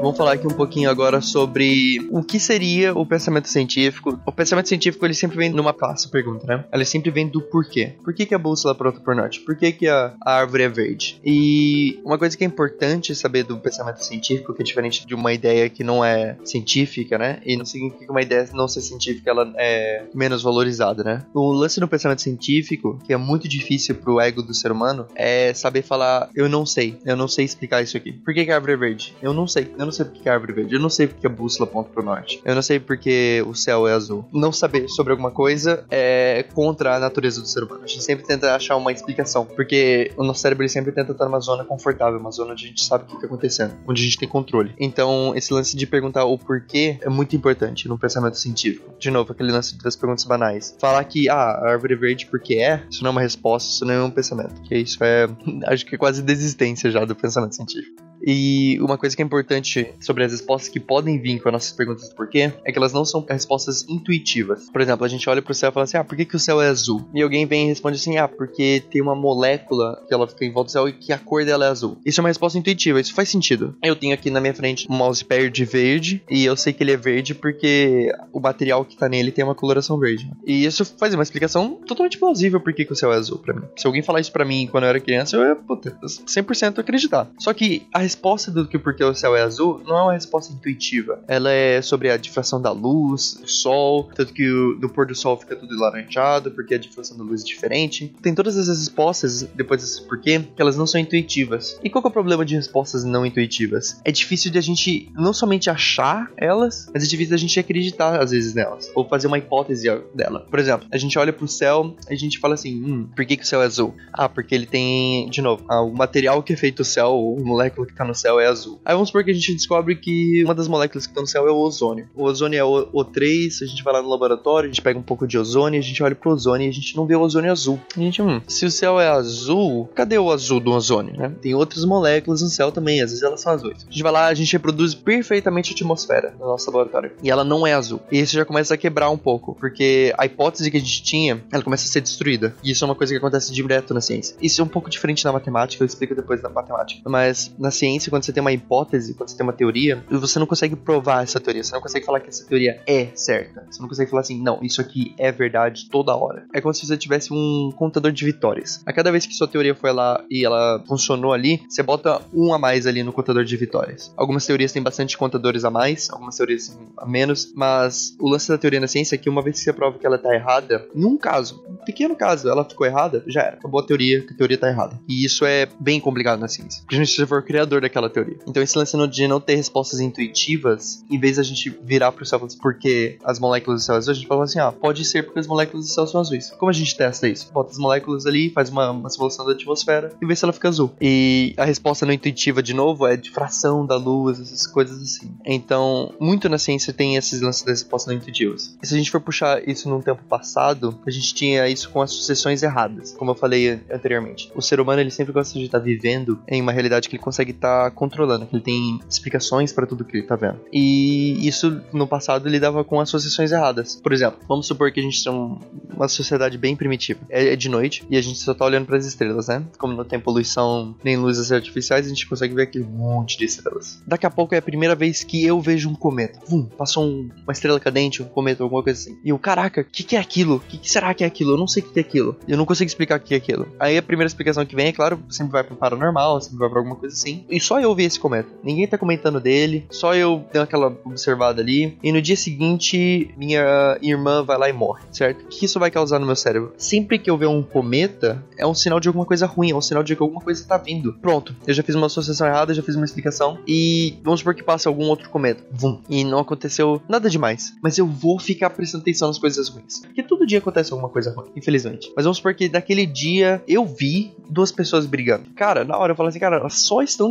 Vamos 0.00 0.16
falar 0.16 0.34
aqui 0.34 0.46
um 0.46 0.50
pouquinho 0.50 0.88
agora 0.88 1.20
sobre 1.20 2.06
o 2.12 2.22
que 2.22 2.38
seria 2.38 2.96
o 2.96 3.04
pensamento 3.04 3.48
científico. 3.48 4.18
O 4.24 4.30
pensamento 4.30 4.68
científico 4.68 5.04
ele 5.04 5.12
sempre 5.12 5.36
vem 5.36 5.50
numa 5.50 5.74
classe 5.74 6.08
pergunta, 6.08 6.46
né? 6.46 6.64
Ele 6.72 6.84
sempre 6.84 7.10
vem 7.10 7.26
do 7.26 7.40
porquê. 7.40 7.94
Por 8.04 8.14
que, 8.14 8.24
que 8.24 8.34
a 8.34 8.38
bússola 8.38 8.76
pronta 8.76 9.00
por 9.00 9.16
norte? 9.16 9.40
Por 9.40 9.56
que, 9.56 9.72
que 9.72 9.88
a, 9.88 10.14
a 10.24 10.34
árvore 10.34 10.62
é 10.62 10.68
verde? 10.68 11.20
E 11.24 12.00
uma 12.04 12.16
coisa 12.16 12.36
que 12.36 12.44
é 12.44 12.46
importante 12.46 13.12
saber 13.12 13.42
do 13.42 13.58
pensamento 13.58 14.04
científico, 14.04 14.54
que 14.54 14.62
é 14.62 14.64
diferente 14.64 15.04
de 15.04 15.16
uma 15.16 15.32
ideia 15.32 15.68
que 15.68 15.82
não 15.82 16.04
é 16.04 16.36
científica, 16.44 17.18
né? 17.18 17.40
E 17.44 17.56
não 17.56 17.64
significa 17.64 18.04
que 18.04 18.10
uma 18.10 18.22
ideia 18.22 18.48
não 18.54 18.68
ser 18.68 18.82
científica 18.82 19.30
ela 19.30 19.52
é 19.56 20.04
menos 20.14 20.44
valorizada, 20.44 21.02
né? 21.02 21.26
O 21.34 21.50
lance 21.50 21.80
do 21.80 21.88
pensamento 21.88 22.22
científico, 22.22 23.00
que 23.04 23.12
é 23.12 23.16
muito 23.16 23.48
difícil 23.48 23.96
pro 23.96 24.20
ego 24.20 24.42
do 24.42 24.54
ser 24.54 24.70
humano, 24.70 25.06
é 25.16 25.52
saber 25.54 25.82
falar, 25.82 26.30
eu 26.36 26.48
não 26.48 26.64
sei, 26.64 26.96
eu 27.04 27.16
não 27.16 27.26
sei 27.26 27.44
explicar 27.44 27.82
isso 27.82 27.96
aqui. 27.96 28.12
Por 28.12 28.32
que, 28.32 28.44
que 28.44 28.52
a 28.52 28.54
árvore 28.54 28.74
é 28.74 28.76
verde? 28.76 29.16
Eu 29.20 29.32
não 29.32 29.48
sei, 29.48 29.72
eu 29.76 29.87
não 29.88 29.92
sei 29.92 30.04
porque 30.04 30.28
a 30.28 30.32
árvore 30.34 30.52
é 30.52 30.54
verde. 30.54 30.74
Eu 30.74 30.80
não 30.80 30.90
sei 30.90 31.06
porque 31.06 31.26
a 31.26 31.30
bússola 31.30 31.68
aponta 31.68 31.90
pro 31.90 32.02
norte. 32.02 32.40
Eu 32.44 32.54
não 32.54 32.62
sei 32.62 32.78
porque 32.78 33.42
o 33.46 33.54
céu 33.54 33.88
é 33.88 33.92
azul. 33.92 34.24
Não 34.32 34.52
saber 34.52 34.88
sobre 34.88 35.12
alguma 35.12 35.30
coisa 35.30 35.84
é 35.90 36.44
contra 36.54 36.96
a 36.96 37.00
natureza 37.00 37.40
do 37.40 37.48
ser 37.48 37.64
humano. 37.64 37.84
A 37.84 37.86
gente 37.86 38.04
sempre 38.04 38.26
tenta 38.26 38.54
achar 38.54 38.76
uma 38.76 38.92
explicação. 38.92 39.44
Porque 39.44 40.12
o 40.16 40.24
nosso 40.24 40.40
cérebro 40.40 40.68
sempre 40.68 40.92
tenta 40.92 41.12
estar 41.12 41.24
numa 41.24 41.40
zona 41.40 41.64
confortável, 41.64 42.18
uma 42.18 42.30
zona 42.30 42.52
onde 42.52 42.64
a 42.64 42.68
gente 42.68 42.84
sabe 42.84 43.04
o 43.04 43.06
que 43.06 43.14
está 43.14 43.26
acontecendo, 43.26 43.74
onde 43.86 44.02
a 44.02 44.04
gente 44.04 44.18
tem 44.18 44.28
controle. 44.28 44.74
Então, 44.78 45.32
esse 45.34 45.52
lance 45.52 45.76
de 45.76 45.86
perguntar 45.86 46.24
o 46.24 46.38
porquê 46.38 46.98
é 47.00 47.08
muito 47.08 47.34
importante 47.34 47.88
no 47.88 47.98
pensamento 47.98 48.36
científico. 48.36 48.92
De 48.98 49.10
novo, 49.10 49.32
aquele 49.32 49.50
lance 49.50 49.76
das 49.82 49.96
perguntas 49.96 50.24
banais. 50.24 50.76
Falar 50.78 51.02
que, 51.04 51.28
ah, 51.28 51.34
a 51.34 51.70
árvore 51.70 51.94
é 51.94 51.96
verde 51.96 52.26
porque 52.26 52.54
é, 52.54 52.82
isso 52.90 53.02
não 53.02 53.08
é 53.08 53.12
uma 53.12 53.20
resposta, 53.20 53.70
isso 53.70 53.84
não 53.84 53.94
é 53.94 54.02
um 54.02 54.10
pensamento. 54.10 54.60
Que 54.62 54.76
isso 54.76 55.02
é, 55.02 55.28
acho 55.66 55.86
que 55.86 55.94
é 55.94 55.98
quase 55.98 56.22
desistência 56.22 56.90
já 56.90 57.04
do 57.04 57.14
pensamento 57.14 57.54
científico. 57.54 58.08
E 58.30 58.78
uma 58.82 58.98
coisa 58.98 59.16
que 59.16 59.22
é 59.22 59.24
importante 59.24 59.94
sobre 59.98 60.22
as 60.22 60.32
respostas 60.32 60.68
que 60.68 60.78
podem 60.78 61.18
vir 61.18 61.40
com 61.40 61.48
as 61.48 61.52
nossas 61.54 61.72
perguntas 61.72 62.10
do 62.10 62.14
porquê 62.14 62.52
é 62.62 62.70
que 62.70 62.76
elas 62.76 62.92
não 62.92 63.02
são 63.02 63.24
respostas 63.26 63.86
intuitivas. 63.88 64.68
Por 64.70 64.82
exemplo, 64.82 65.06
a 65.06 65.08
gente 65.08 65.26
olha 65.30 65.40
pro 65.40 65.54
céu 65.54 65.70
e 65.70 65.72
fala 65.72 65.84
assim: 65.84 65.96
ah, 65.96 66.04
por 66.04 66.14
que, 66.14 66.26
que 66.26 66.36
o 66.36 66.38
céu 66.38 66.60
é 66.60 66.68
azul? 66.68 67.08
E 67.14 67.22
alguém 67.22 67.46
vem 67.46 67.64
e 67.64 67.68
responde 67.68 67.96
assim: 67.96 68.18
ah, 68.18 68.28
porque 68.28 68.82
tem 68.90 69.00
uma 69.00 69.14
molécula 69.14 70.04
que 70.06 70.12
ela 70.12 70.28
fica 70.28 70.44
em 70.44 70.52
volta 70.52 70.68
do 70.68 70.72
céu 70.72 70.88
e 70.90 70.92
que 70.92 71.10
a 71.10 71.18
cor 71.18 71.42
dela 71.42 71.64
é 71.64 71.68
azul. 71.70 71.96
Isso 72.04 72.20
é 72.20 72.22
uma 72.22 72.28
resposta 72.28 72.58
intuitiva, 72.58 73.00
isso 73.00 73.14
faz 73.14 73.30
sentido. 73.30 73.74
Eu 73.82 73.96
tenho 73.96 74.12
aqui 74.12 74.28
na 74.28 74.42
minha 74.42 74.52
frente 74.52 74.86
um 74.90 74.94
mousepad 74.94 75.64
verde 75.64 76.22
e 76.30 76.44
eu 76.44 76.54
sei 76.54 76.74
que 76.74 76.82
ele 76.82 76.92
é 76.92 76.98
verde 76.98 77.34
porque 77.34 78.12
o 78.30 78.40
material 78.40 78.84
que 78.84 78.94
tá 78.94 79.08
nele 79.08 79.32
tem 79.32 79.42
uma 79.42 79.54
coloração 79.54 79.98
verde. 79.98 80.30
E 80.46 80.66
isso 80.66 80.84
faz 80.84 81.14
uma 81.14 81.22
explicação 81.22 81.78
totalmente 81.86 82.18
plausível 82.18 82.60
por 82.60 82.74
que, 82.74 82.84
que 82.84 82.92
o 82.92 82.96
céu 82.96 83.10
é 83.10 83.16
azul 83.16 83.38
para 83.38 83.54
mim. 83.54 83.62
Se 83.74 83.86
alguém 83.86 84.02
falar 84.02 84.20
isso 84.20 84.32
para 84.32 84.44
mim 84.44 84.68
quando 84.70 84.84
eu 84.84 84.90
era 84.90 85.00
criança, 85.00 85.34
eu 85.34 85.48
ia, 85.48 85.56
puta, 85.56 85.96
100% 86.04 86.78
acreditar. 86.78 87.26
Só 87.38 87.54
que 87.54 87.86
a 87.90 88.00
resposta 88.00 88.17
do 88.52 88.66
que 88.66 88.78
porque 88.78 89.02
o 89.02 89.14
céu 89.14 89.36
é 89.36 89.42
azul 89.42 89.80
não 89.86 89.98
é 89.98 90.02
uma 90.02 90.12
resposta 90.12 90.52
intuitiva. 90.52 91.20
Ela 91.26 91.52
é 91.52 91.80
sobre 91.82 92.10
a 92.10 92.16
difração 92.16 92.60
da 92.60 92.70
luz, 92.70 93.34
do 93.40 93.48
sol, 93.48 94.10
tanto 94.14 94.32
que 94.32 94.48
o, 94.48 94.78
no 94.78 94.88
pôr 94.88 95.06
do 95.06 95.14
sol 95.14 95.36
fica 95.36 95.56
tudo 95.56 95.78
laranjado, 95.78 96.50
porque 96.50 96.74
a 96.74 96.78
difração 96.78 97.16
da 97.16 97.24
luz 97.24 97.42
é 97.42 97.44
diferente. 97.44 98.12
Tem 98.22 98.34
todas 98.34 98.56
essas 98.56 98.78
respostas, 98.78 99.42
depois 99.54 99.80
desse 99.82 100.02
porquê, 100.06 100.40
que 100.40 100.60
elas 100.60 100.76
não 100.76 100.86
são 100.86 101.00
intuitivas. 101.00 101.78
E 101.82 101.90
qual 101.90 102.04
é 102.04 102.08
o 102.08 102.10
problema 102.10 102.44
de 102.44 102.54
respostas 102.54 103.04
não 103.04 103.24
intuitivas? 103.24 104.00
É 104.04 104.12
difícil 104.12 104.50
de 104.50 104.58
a 104.58 104.62
gente 104.62 105.10
não 105.14 105.32
somente 105.32 105.70
achar 105.70 106.30
elas, 106.36 106.90
mas 106.92 107.02
é 107.04 107.06
difícil 107.06 107.30
da 107.30 107.36
gente 107.36 107.58
acreditar 107.58 108.20
às 108.20 108.30
vezes 108.30 108.54
nelas, 108.54 108.90
ou 108.94 109.08
fazer 109.08 109.26
uma 109.26 109.38
hipótese 109.38 109.88
dela. 110.14 110.46
Por 110.50 110.58
exemplo, 110.58 110.86
a 110.90 110.98
gente 110.98 111.18
olha 111.18 111.32
pro 111.32 111.48
céu, 111.48 111.94
a 112.08 112.14
gente 112.14 112.38
fala 112.38 112.54
assim, 112.54 112.82
hum, 112.82 113.08
por 113.14 113.24
que, 113.24 113.36
que 113.36 113.42
o 113.42 113.46
céu 113.46 113.62
é 113.62 113.66
azul? 113.66 113.94
Ah, 114.12 114.28
porque 114.28 114.54
ele 114.54 114.66
tem, 114.66 115.28
de 115.30 115.42
novo, 115.42 115.64
ah, 115.68 115.82
o 115.82 115.92
material 115.92 116.42
que 116.42 116.52
é 116.52 116.56
feito 116.56 116.80
o 116.80 116.84
céu, 116.84 117.14
o 117.14 117.44
molécula 117.44 117.86
que 117.86 117.94
tá 117.98 118.04
no 118.04 118.14
céu 118.14 118.40
é 118.40 118.46
azul. 118.46 118.80
Aí 118.84 118.94
vamos 118.94 119.08
supor 119.08 119.24
que 119.24 119.30
a 119.30 119.34
gente 119.34 119.54
descobre 119.54 119.96
que 119.96 120.42
uma 120.44 120.54
das 120.54 120.68
moléculas 120.68 121.06
que 121.06 121.10
estão 121.10 121.22
no 121.22 121.26
céu 121.26 121.46
é 121.48 121.50
o 121.50 121.56
ozônio. 121.56 122.08
O 122.14 122.24
ozônio 122.24 122.58
é 122.58 122.64
o 122.64 122.86
O3, 122.92 123.62
a 123.62 123.66
gente 123.66 123.82
vai 123.82 123.92
lá 123.92 124.02
no 124.02 124.08
laboratório, 124.08 124.68
a 124.68 124.72
gente 124.72 124.82
pega 124.82 124.98
um 124.98 125.02
pouco 125.02 125.26
de 125.26 125.36
ozônio, 125.36 125.78
a 125.78 125.82
gente 125.82 126.02
olha 126.02 126.14
pro 126.14 126.30
ozônio 126.30 126.66
e 126.66 126.68
a 126.68 126.72
gente 126.72 126.96
não 126.96 127.06
vê 127.06 127.16
o 127.16 127.20
ozônio 127.20 127.50
azul. 127.50 127.80
A 127.96 128.00
gente, 128.00 128.22
hum, 128.22 128.40
se 128.46 128.64
o 128.64 128.70
céu 128.70 129.00
é 129.00 129.08
azul, 129.08 129.88
cadê 129.94 130.18
o 130.18 130.30
azul 130.30 130.60
do 130.60 130.70
ozônio, 130.70 131.16
né? 131.16 131.32
Tem 131.42 131.54
outras 131.54 131.84
moléculas 131.84 132.42
no 132.42 132.48
céu 132.48 132.70
também, 132.70 133.02
às 133.02 133.10
vezes 133.10 133.22
elas 133.22 133.40
são 133.40 133.52
azuis. 133.52 133.84
A 133.86 133.90
gente 133.90 134.02
vai 134.02 134.12
lá, 134.12 134.26
a 134.26 134.34
gente 134.34 134.52
reproduz 134.52 134.94
perfeitamente 134.94 135.72
a 135.72 135.74
atmosfera 135.74 136.34
no 136.38 136.46
nosso 136.46 136.66
laboratório. 136.70 137.12
E 137.22 137.30
ela 137.30 137.44
não 137.44 137.66
é 137.66 137.74
azul. 137.74 138.00
E 138.10 138.20
isso 138.20 138.34
já 138.34 138.44
começa 138.44 138.74
a 138.74 138.76
quebrar 138.76 139.10
um 139.10 139.18
pouco, 139.18 139.54
porque 139.58 140.14
a 140.16 140.24
hipótese 140.24 140.70
que 140.70 140.76
a 140.76 140.80
gente 140.80 141.02
tinha, 141.02 141.42
ela 141.50 141.62
começa 141.62 141.84
a 141.84 141.88
ser 141.88 142.00
destruída. 142.00 142.54
E 142.62 142.70
isso 142.70 142.84
é 142.84 142.86
uma 142.86 142.94
coisa 142.94 143.12
que 143.12 143.18
acontece 143.18 143.52
direto 143.52 143.92
na 143.92 144.00
ciência. 144.00 144.36
Isso 144.40 144.60
é 144.60 144.64
um 144.64 144.68
pouco 144.68 144.88
diferente 144.88 145.24
na 145.24 145.32
matemática, 145.32 145.82
eu 145.82 145.86
explico 145.86 146.14
depois 146.14 146.42
na 146.42 146.48
matemática. 146.48 147.02
Mas 147.08 147.52
na 147.58 147.70
ciência 147.70 147.87
ciência, 147.88 148.10
quando 148.10 148.24
você 148.24 148.32
tem 148.32 148.40
uma 148.40 148.52
hipótese, 148.52 149.14
quando 149.14 149.30
você 149.30 149.36
tem 149.36 149.44
uma 149.44 149.52
teoria, 149.52 150.04
você 150.10 150.38
não 150.38 150.46
consegue 150.46 150.76
provar 150.76 151.22
essa 151.22 151.40
teoria, 151.40 151.64
você 151.64 151.72
não 151.72 151.80
consegue 151.80 152.04
falar 152.04 152.20
que 152.20 152.28
essa 152.28 152.44
teoria 152.44 152.82
é 152.86 153.08
certa. 153.14 153.66
Você 153.70 153.80
não 153.80 153.88
consegue 153.88 154.10
falar 154.10 154.20
assim, 154.20 154.40
não, 154.40 154.58
isso 154.62 154.80
aqui 154.80 155.14
é 155.18 155.32
verdade 155.32 155.88
toda 155.90 156.14
hora. 156.14 156.46
É 156.54 156.60
como 156.60 156.74
se 156.74 156.86
você 156.86 156.96
tivesse 156.96 157.32
um 157.32 157.72
contador 157.76 158.12
de 158.12 158.24
vitórias. 158.24 158.82
A 158.84 158.92
cada 158.92 159.10
vez 159.10 159.26
que 159.26 159.34
sua 159.34 159.48
teoria 159.48 159.74
foi 159.74 159.92
lá 159.92 160.22
e 160.30 160.44
ela 160.44 160.82
funcionou 160.86 161.32
ali, 161.32 161.62
você 161.68 161.82
bota 161.82 162.20
um 162.32 162.52
a 162.52 162.58
mais 162.58 162.86
ali 162.86 163.02
no 163.02 163.12
contador 163.12 163.44
de 163.44 163.56
vitórias. 163.56 164.12
Algumas 164.16 164.44
teorias 164.46 164.72
têm 164.72 164.82
bastante 164.82 165.16
contadores 165.16 165.64
a 165.64 165.70
mais, 165.70 166.10
algumas 166.10 166.36
teorias 166.36 166.76
a 166.96 167.06
menos, 167.06 167.52
mas 167.54 168.14
o 168.20 168.28
lance 168.28 168.48
da 168.48 168.58
teoria 168.58 168.80
na 168.80 168.86
ciência 168.86 169.14
é 169.14 169.18
que 169.18 169.30
uma 169.30 169.42
vez 169.42 169.58
que 169.58 169.64
você 169.64 169.72
prova 169.72 169.98
que 169.98 170.06
ela 170.06 170.18
tá 170.18 170.34
errada, 170.34 170.86
num 170.94 171.16
caso, 171.16 171.64
um 171.68 171.76
pequeno 171.76 172.14
caso, 172.14 172.48
ela 172.48 172.64
ficou 172.64 172.86
errada, 172.86 173.22
já 173.26 173.42
era. 173.42 173.56
Acabou 173.56 173.80
a 173.80 173.86
teoria, 173.86 174.20
que 174.20 174.32
a 174.32 174.36
teoria 174.36 174.58
tá 174.58 174.68
errada. 174.68 175.00
E 175.08 175.24
isso 175.24 175.44
é 175.44 175.66
bem 175.80 176.00
complicado 176.00 176.38
na 176.38 176.48
ciência. 176.48 176.82
Porque 176.82 176.96
a 176.96 177.04
gente 177.04 177.26
for 177.26 177.40
o 177.40 177.42
daquela 177.80 178.10
teoria. 178.10 178.38
Então 178.46 178.62
esse 178.62 178.76
lance 178.76 178.96
de 179.08 179.28
não 179.28 179.40
ter 179.40 179.54
respostas 179.54 180.00
intuitivas, 180.00 181.04
em 181.10 181.18
vez 181.18 181.36
da 181.36 181.42
gente 181.42 181.70
virar 181.82 182.12
pro 182.12 182.24
céu 182.24 182.38
porque 182.60 183.18
as 183.24 183.38
moléculas 183.38 183.80
do 183.80 183.84
céu 183.84 183.96
azuis, 183.96 184.16
a 184.16 184.20
gente 184.20 184.28
fala 184.28 184.44
assim, 184.44 184.58
ah, 184.58 184.72
pode 184.72 185.04
ser 185.04 185.24
porque 185.24 185.40
as 185.40 185.46
moléculas 185.46 185.86
do 185.86 185.92
céu 185.92 186.06
são 186.06 186.20
azuis. 186.20 186.50
Como 186.50 186.70
a 186.70 186.72
gente 186.72 186.96
testa 186.96 187.28
isso? 187.28 187.50
Bota 187.52 187.72
as 187.72 187.78
moléculas 187.78 188.26
ali, 188.26 188.50
faz 188.50 188.70
uma, 188.70 188.90
uma 188.90 189.10
simulação 189.10 189.44
da 189.44 189.52
atmosfera 189.52 190.12
e 190.20 190.26
vê 190.26 190.34
se 190.34 190.44
ela 190.44 190.52
fica 190.52 190.68
azul. 190.68 190.92
E 191.00 191.54
a 191.56 191.64
resposta 191.64 192.06
não 192.06 192.12
intuitiva, 192.12 192.62
de 192.62 192.72
novo, 192.72 193.06
é 193.06 193.16
de 193.16 193.30
fração 193.30 193.84
da 193.84 193.96
luz, 193.96 194.40
essas 194.40 194.66
coisas 194.66 195.02
assim. 195.02 195.30
Então, 195.44 196.14
muito 196.20 196.48
na 196.48 196.58
ciência 196.58 196.92
tem 196.92 197.16
esses 197.16 197.40
lances 197.40 197.62
das 197.62 197.80
respostas 197.80 198.12
não 198.12 198.20
intuitivas. 198.20 198.76
E 198.82 198.86
se 198.86 198.94
a 198.94 198.98
gente 198.98 199.10
for 199.10 199.20
puxar 199.20 199.66
isso 199.68 199.88
num 199.88 200.00
tempo 200.00 200.22
passado, 200.24 200.98
a 201.06 201.10
gente 201.10 201.34
tinha 201.34 201.68
isso 201.68 201.90
com 201.90 202.00
as 202.00 202.10
sucessões 202.10 202.62
erradas, 202.62 203.12
como 203.12 203.32
eu 203.32 203.34
falei 203.34 203.80
anteriormente. 203.90 204.50
O 204.54 204.62
ser 204.62 204.80
humano, 204.80 205.00
ele 205.00 205.10
sempre 205.10 205.32
gosta 205.32 205.58
de 205.58 205.64
estar 205.64 205.78
vivendo 205.78 206.38
em 206.46 206.60
uma 206.60 206.72
realidade 206.72 207.08
que 207.08 207.16
ele 207.16 207.22
consegue 207.22 207.50
estar 207.50 207.67
controlando, 207.94 208.46
que 208.46 208.54
ele 208.54 208.62
tem 208.62 209.00
explicações 209.08 209.72
para 209.72 209.86
tudo 209.86 210.04
que 210.04 210.16
ele 210.16 210.22
está 210.22 210.36
vendo. 210.36 210.60
E 210.72 211.46
isso, 211.46 211.80
no 211.92 212.06
passado, 212.06 212.48
lidava 212.48 212.84
com 212.84 213.00
associações 213.00 213.52
erradas. 213.52 213.96
Por 213.96 214.12
exemplo, 214.12 214.38
vamos 214.48 214.66
supor 214.66 214.92
que 214.92 215.00
a 215.00 215.02
gente 215.02 215.22
tem 215.22 215.32
uma 215.32 216.08
sociedade 216.08 216.58
bem 216.58 216.76
primitiva. 216.76 217.20
É, 217.28 217.52
é 217.52 217.56
de 217.56 217.68
noite 217.68 218.04
e 218.10 218.16
a 218.16 218.22
gente 218.22 218.38
só 218.38 218.52
está 218.52 218.64
olhando 218.64 218.86
para 218.86 218.96
as 218.96 219.06
estrelas, 219.06 219.48
né? 219.48 219.64
Como 219.78 219.92
não 219.92 220.04
tem 220.04 220.20
poluição 220.20 220.94
nem 221.02 221.16
luzes 221.16 221.52
artificiais, 221.52 222.06
a 222.06 222.08
gente 222.08 222.26
consegue 222.26 222.54
ver 222.54 222.62
aquele 222.62 222.84
monte 222.84 223.38
de 223.38 223.44
estrelas. 223.44 224.02
Daqui 224.06 224.26
a 224.26 224.30
pouco 224.30 224.54
é 224.54 224.58
a 224.58 224.62
primeira 224.62 224.94
vez 224.94 225.24
que 225.24 225.44
eu 225.44 225.60
vejo 225.60 225.88
um 225.88 225.94
cometa. 225.94 226.40
Vum, 226.46 226.64
passou 226.64 227.04
um, 227.04 227.30
uma 227.42 227.52
estrela 227.52 227.80
cadente, 227.80 228.22
um 228.22 228.26
cometa, 228.26 228.62
alguma 228.62 228.82
coisa 228.82 229.00
assim. 229.00 229.18
E 229.24 229.30
eu, 229.30 229.38
caraca, 229.38 229.80
o 229.80 229.84
que, 229.84 230.02
que 230.02 230.16
é 230.16 230.18
aquilo? 230.18 230.56
O 230.56 230.60
que, 230.60 230.78
que, 230.78 230.90
será 230.90 231.12
que 231.14 231.24
é 231.24 231.26
aquilo? 231.26 231.52
Eu 231.52 231.58
não 231.58 231.66
sei 231.66 231.82
o 231.82 231.86
que, 231.86 231.92
que 231.92 231.98
é 231.98 232.02
aquilo. 232.02 232.36
Eu 232.46 232.56
não 232.56 232.64
consigo 232.64 232.88
explicar 232.88 233.18
o 233.18 233.22
que 233.22 233.34
é 233.34 233.36
aquilo. 233.36 233.68
Aí 233.78 233.96
a 233.96 234.02
primeira 234.02 234.28
explicação 234.28 234.64
que 234.64 234.76
vem, 234.76 234.88
é 234.88 234.92
claro, 234.92 235.22
sempre 235.28 235.52
vai 235.52 235.64
para 235.64 235.76
paranormal, 235.76 236.40
sempre 236.40 236.58
vai 236.58 236.68
para 236.68 236.78
alguma 236.78 236.96
coisa 236.96 237.14
assim. 237.14 237.44
E 237.48 237.57
só 237.60 237.80
eu 237.80 237.94
vi 237.94 238.04
esse 238.04 238.18
cometa. 238.18 238.48
Ninguém 238.62 238.86
tá 238.86 238.98
comentando 238.98 239.40
dele, 239.40 239.86
só 239.90 240.14
eu 240.14 240.44
dei 240.52 240.60
aquela 240.60 240.96
observada 241.04 241.60
ali. 241.60 241.98
E 242.02 242.12
no 242.12 242.20
dia 242.20 242.36
seguinte, 242.36 243.32
minha 243.36 243.98
irmã 244.02 244.42
vai 244.42 244.58
lá 244.58 244.68
e 244.68 244.72
morre, 244.72 245.02
certo? 245.12 245.42
O 245.44 245.48
que 245.48 245.64
isso 245.64 245.78
vai 245.78 245.90
causar 245.90 246.18
no 246.18 246.26
meu 246.26 246.36
cérebro? 246.36 246.72
Sempre 246.76 247.18
que 247.18 247.30
eu 247.30 247.36
ver 247.36 247.46
um 247.46 247.62
cometa, 247.62 248.42
é 248.56 248.66
um 248.66 248.74
sinal 248.74 249.00
de 249.00 249.08
alguma 249.08 249.24
coisa 249.24 249.46
ruim, 249.46 249.70
é 249.70 249.74
um 249.74 249.80
sinal 249.80 250.02
de 250.02 250.14
que 250.14 250.22
alguma 250.22 250.40
coisa 250.40 250.64
tá 250.66 250.76
vindo. 250.76 251.14
Pronto, 251.14 251.54
eu 251.66 251.74
já 251.74 251.82
fiz 251.82 251.94
uma 251.94 252.06
associação 252.06 252.46
errada, 252.46 252.74
já 252.74 252.82
fiz 252.82 252.94
uma 252.94 253.04
explicação. 253.04 253.58
E 253.66 254.18
vamos 254.22 254.40
supor 254.40 254.54
que 254.54 254.62
passa 254.62 254.88
algum 254.88 255.04
outro 255.04 255.30
cometa. 255.30 255.62
Vum. 255.70 256.00
E 256.08 256.24
não 256.24 256.38
aconteceu 256.40 257.00
nada 257.08 257.28
demais. 257.28 257.74
Mas 257.82 257.98
eu 257.98 258.06
vou 258.06 258.38
ficar 258.38 258.70
prestando 258.70 259.02
atenção 259.02 259.28
nas 259.28 259.38
coisas 259.38 259.68
ruins. 259.68 260.00
Porque 260.00 260.22
todo 260.22 260.46
dia 260.46 260.58
acontece 260.58 260.92
alguma 260.92 261.08
coisa 261.08 261.32
ruim, 261.32 261.50
infelizmente. 261.56 262.12
Mas 262.16 262.24
vamos 262.24 262.38
supor 262.38 262.54
que 262.54 262.68
daquele 262.68 263.06
dia 263.06 263.62
eu 263.66 263.84
vi 263.84 264.32
duas 264.48 264.72
pessoas 264.72 265.06
brigando. 265.06 265.50
Cara, 265.54 265.84
na 265.84 265.96
hora 265.96 266.12
eu 266.12 266.16
falo 266.16 266.28
assim, 266.28 266.38
cara, 266.38 266.56
elas 266.56 266.74
só 266.74 267.02
estão 267.02 267.30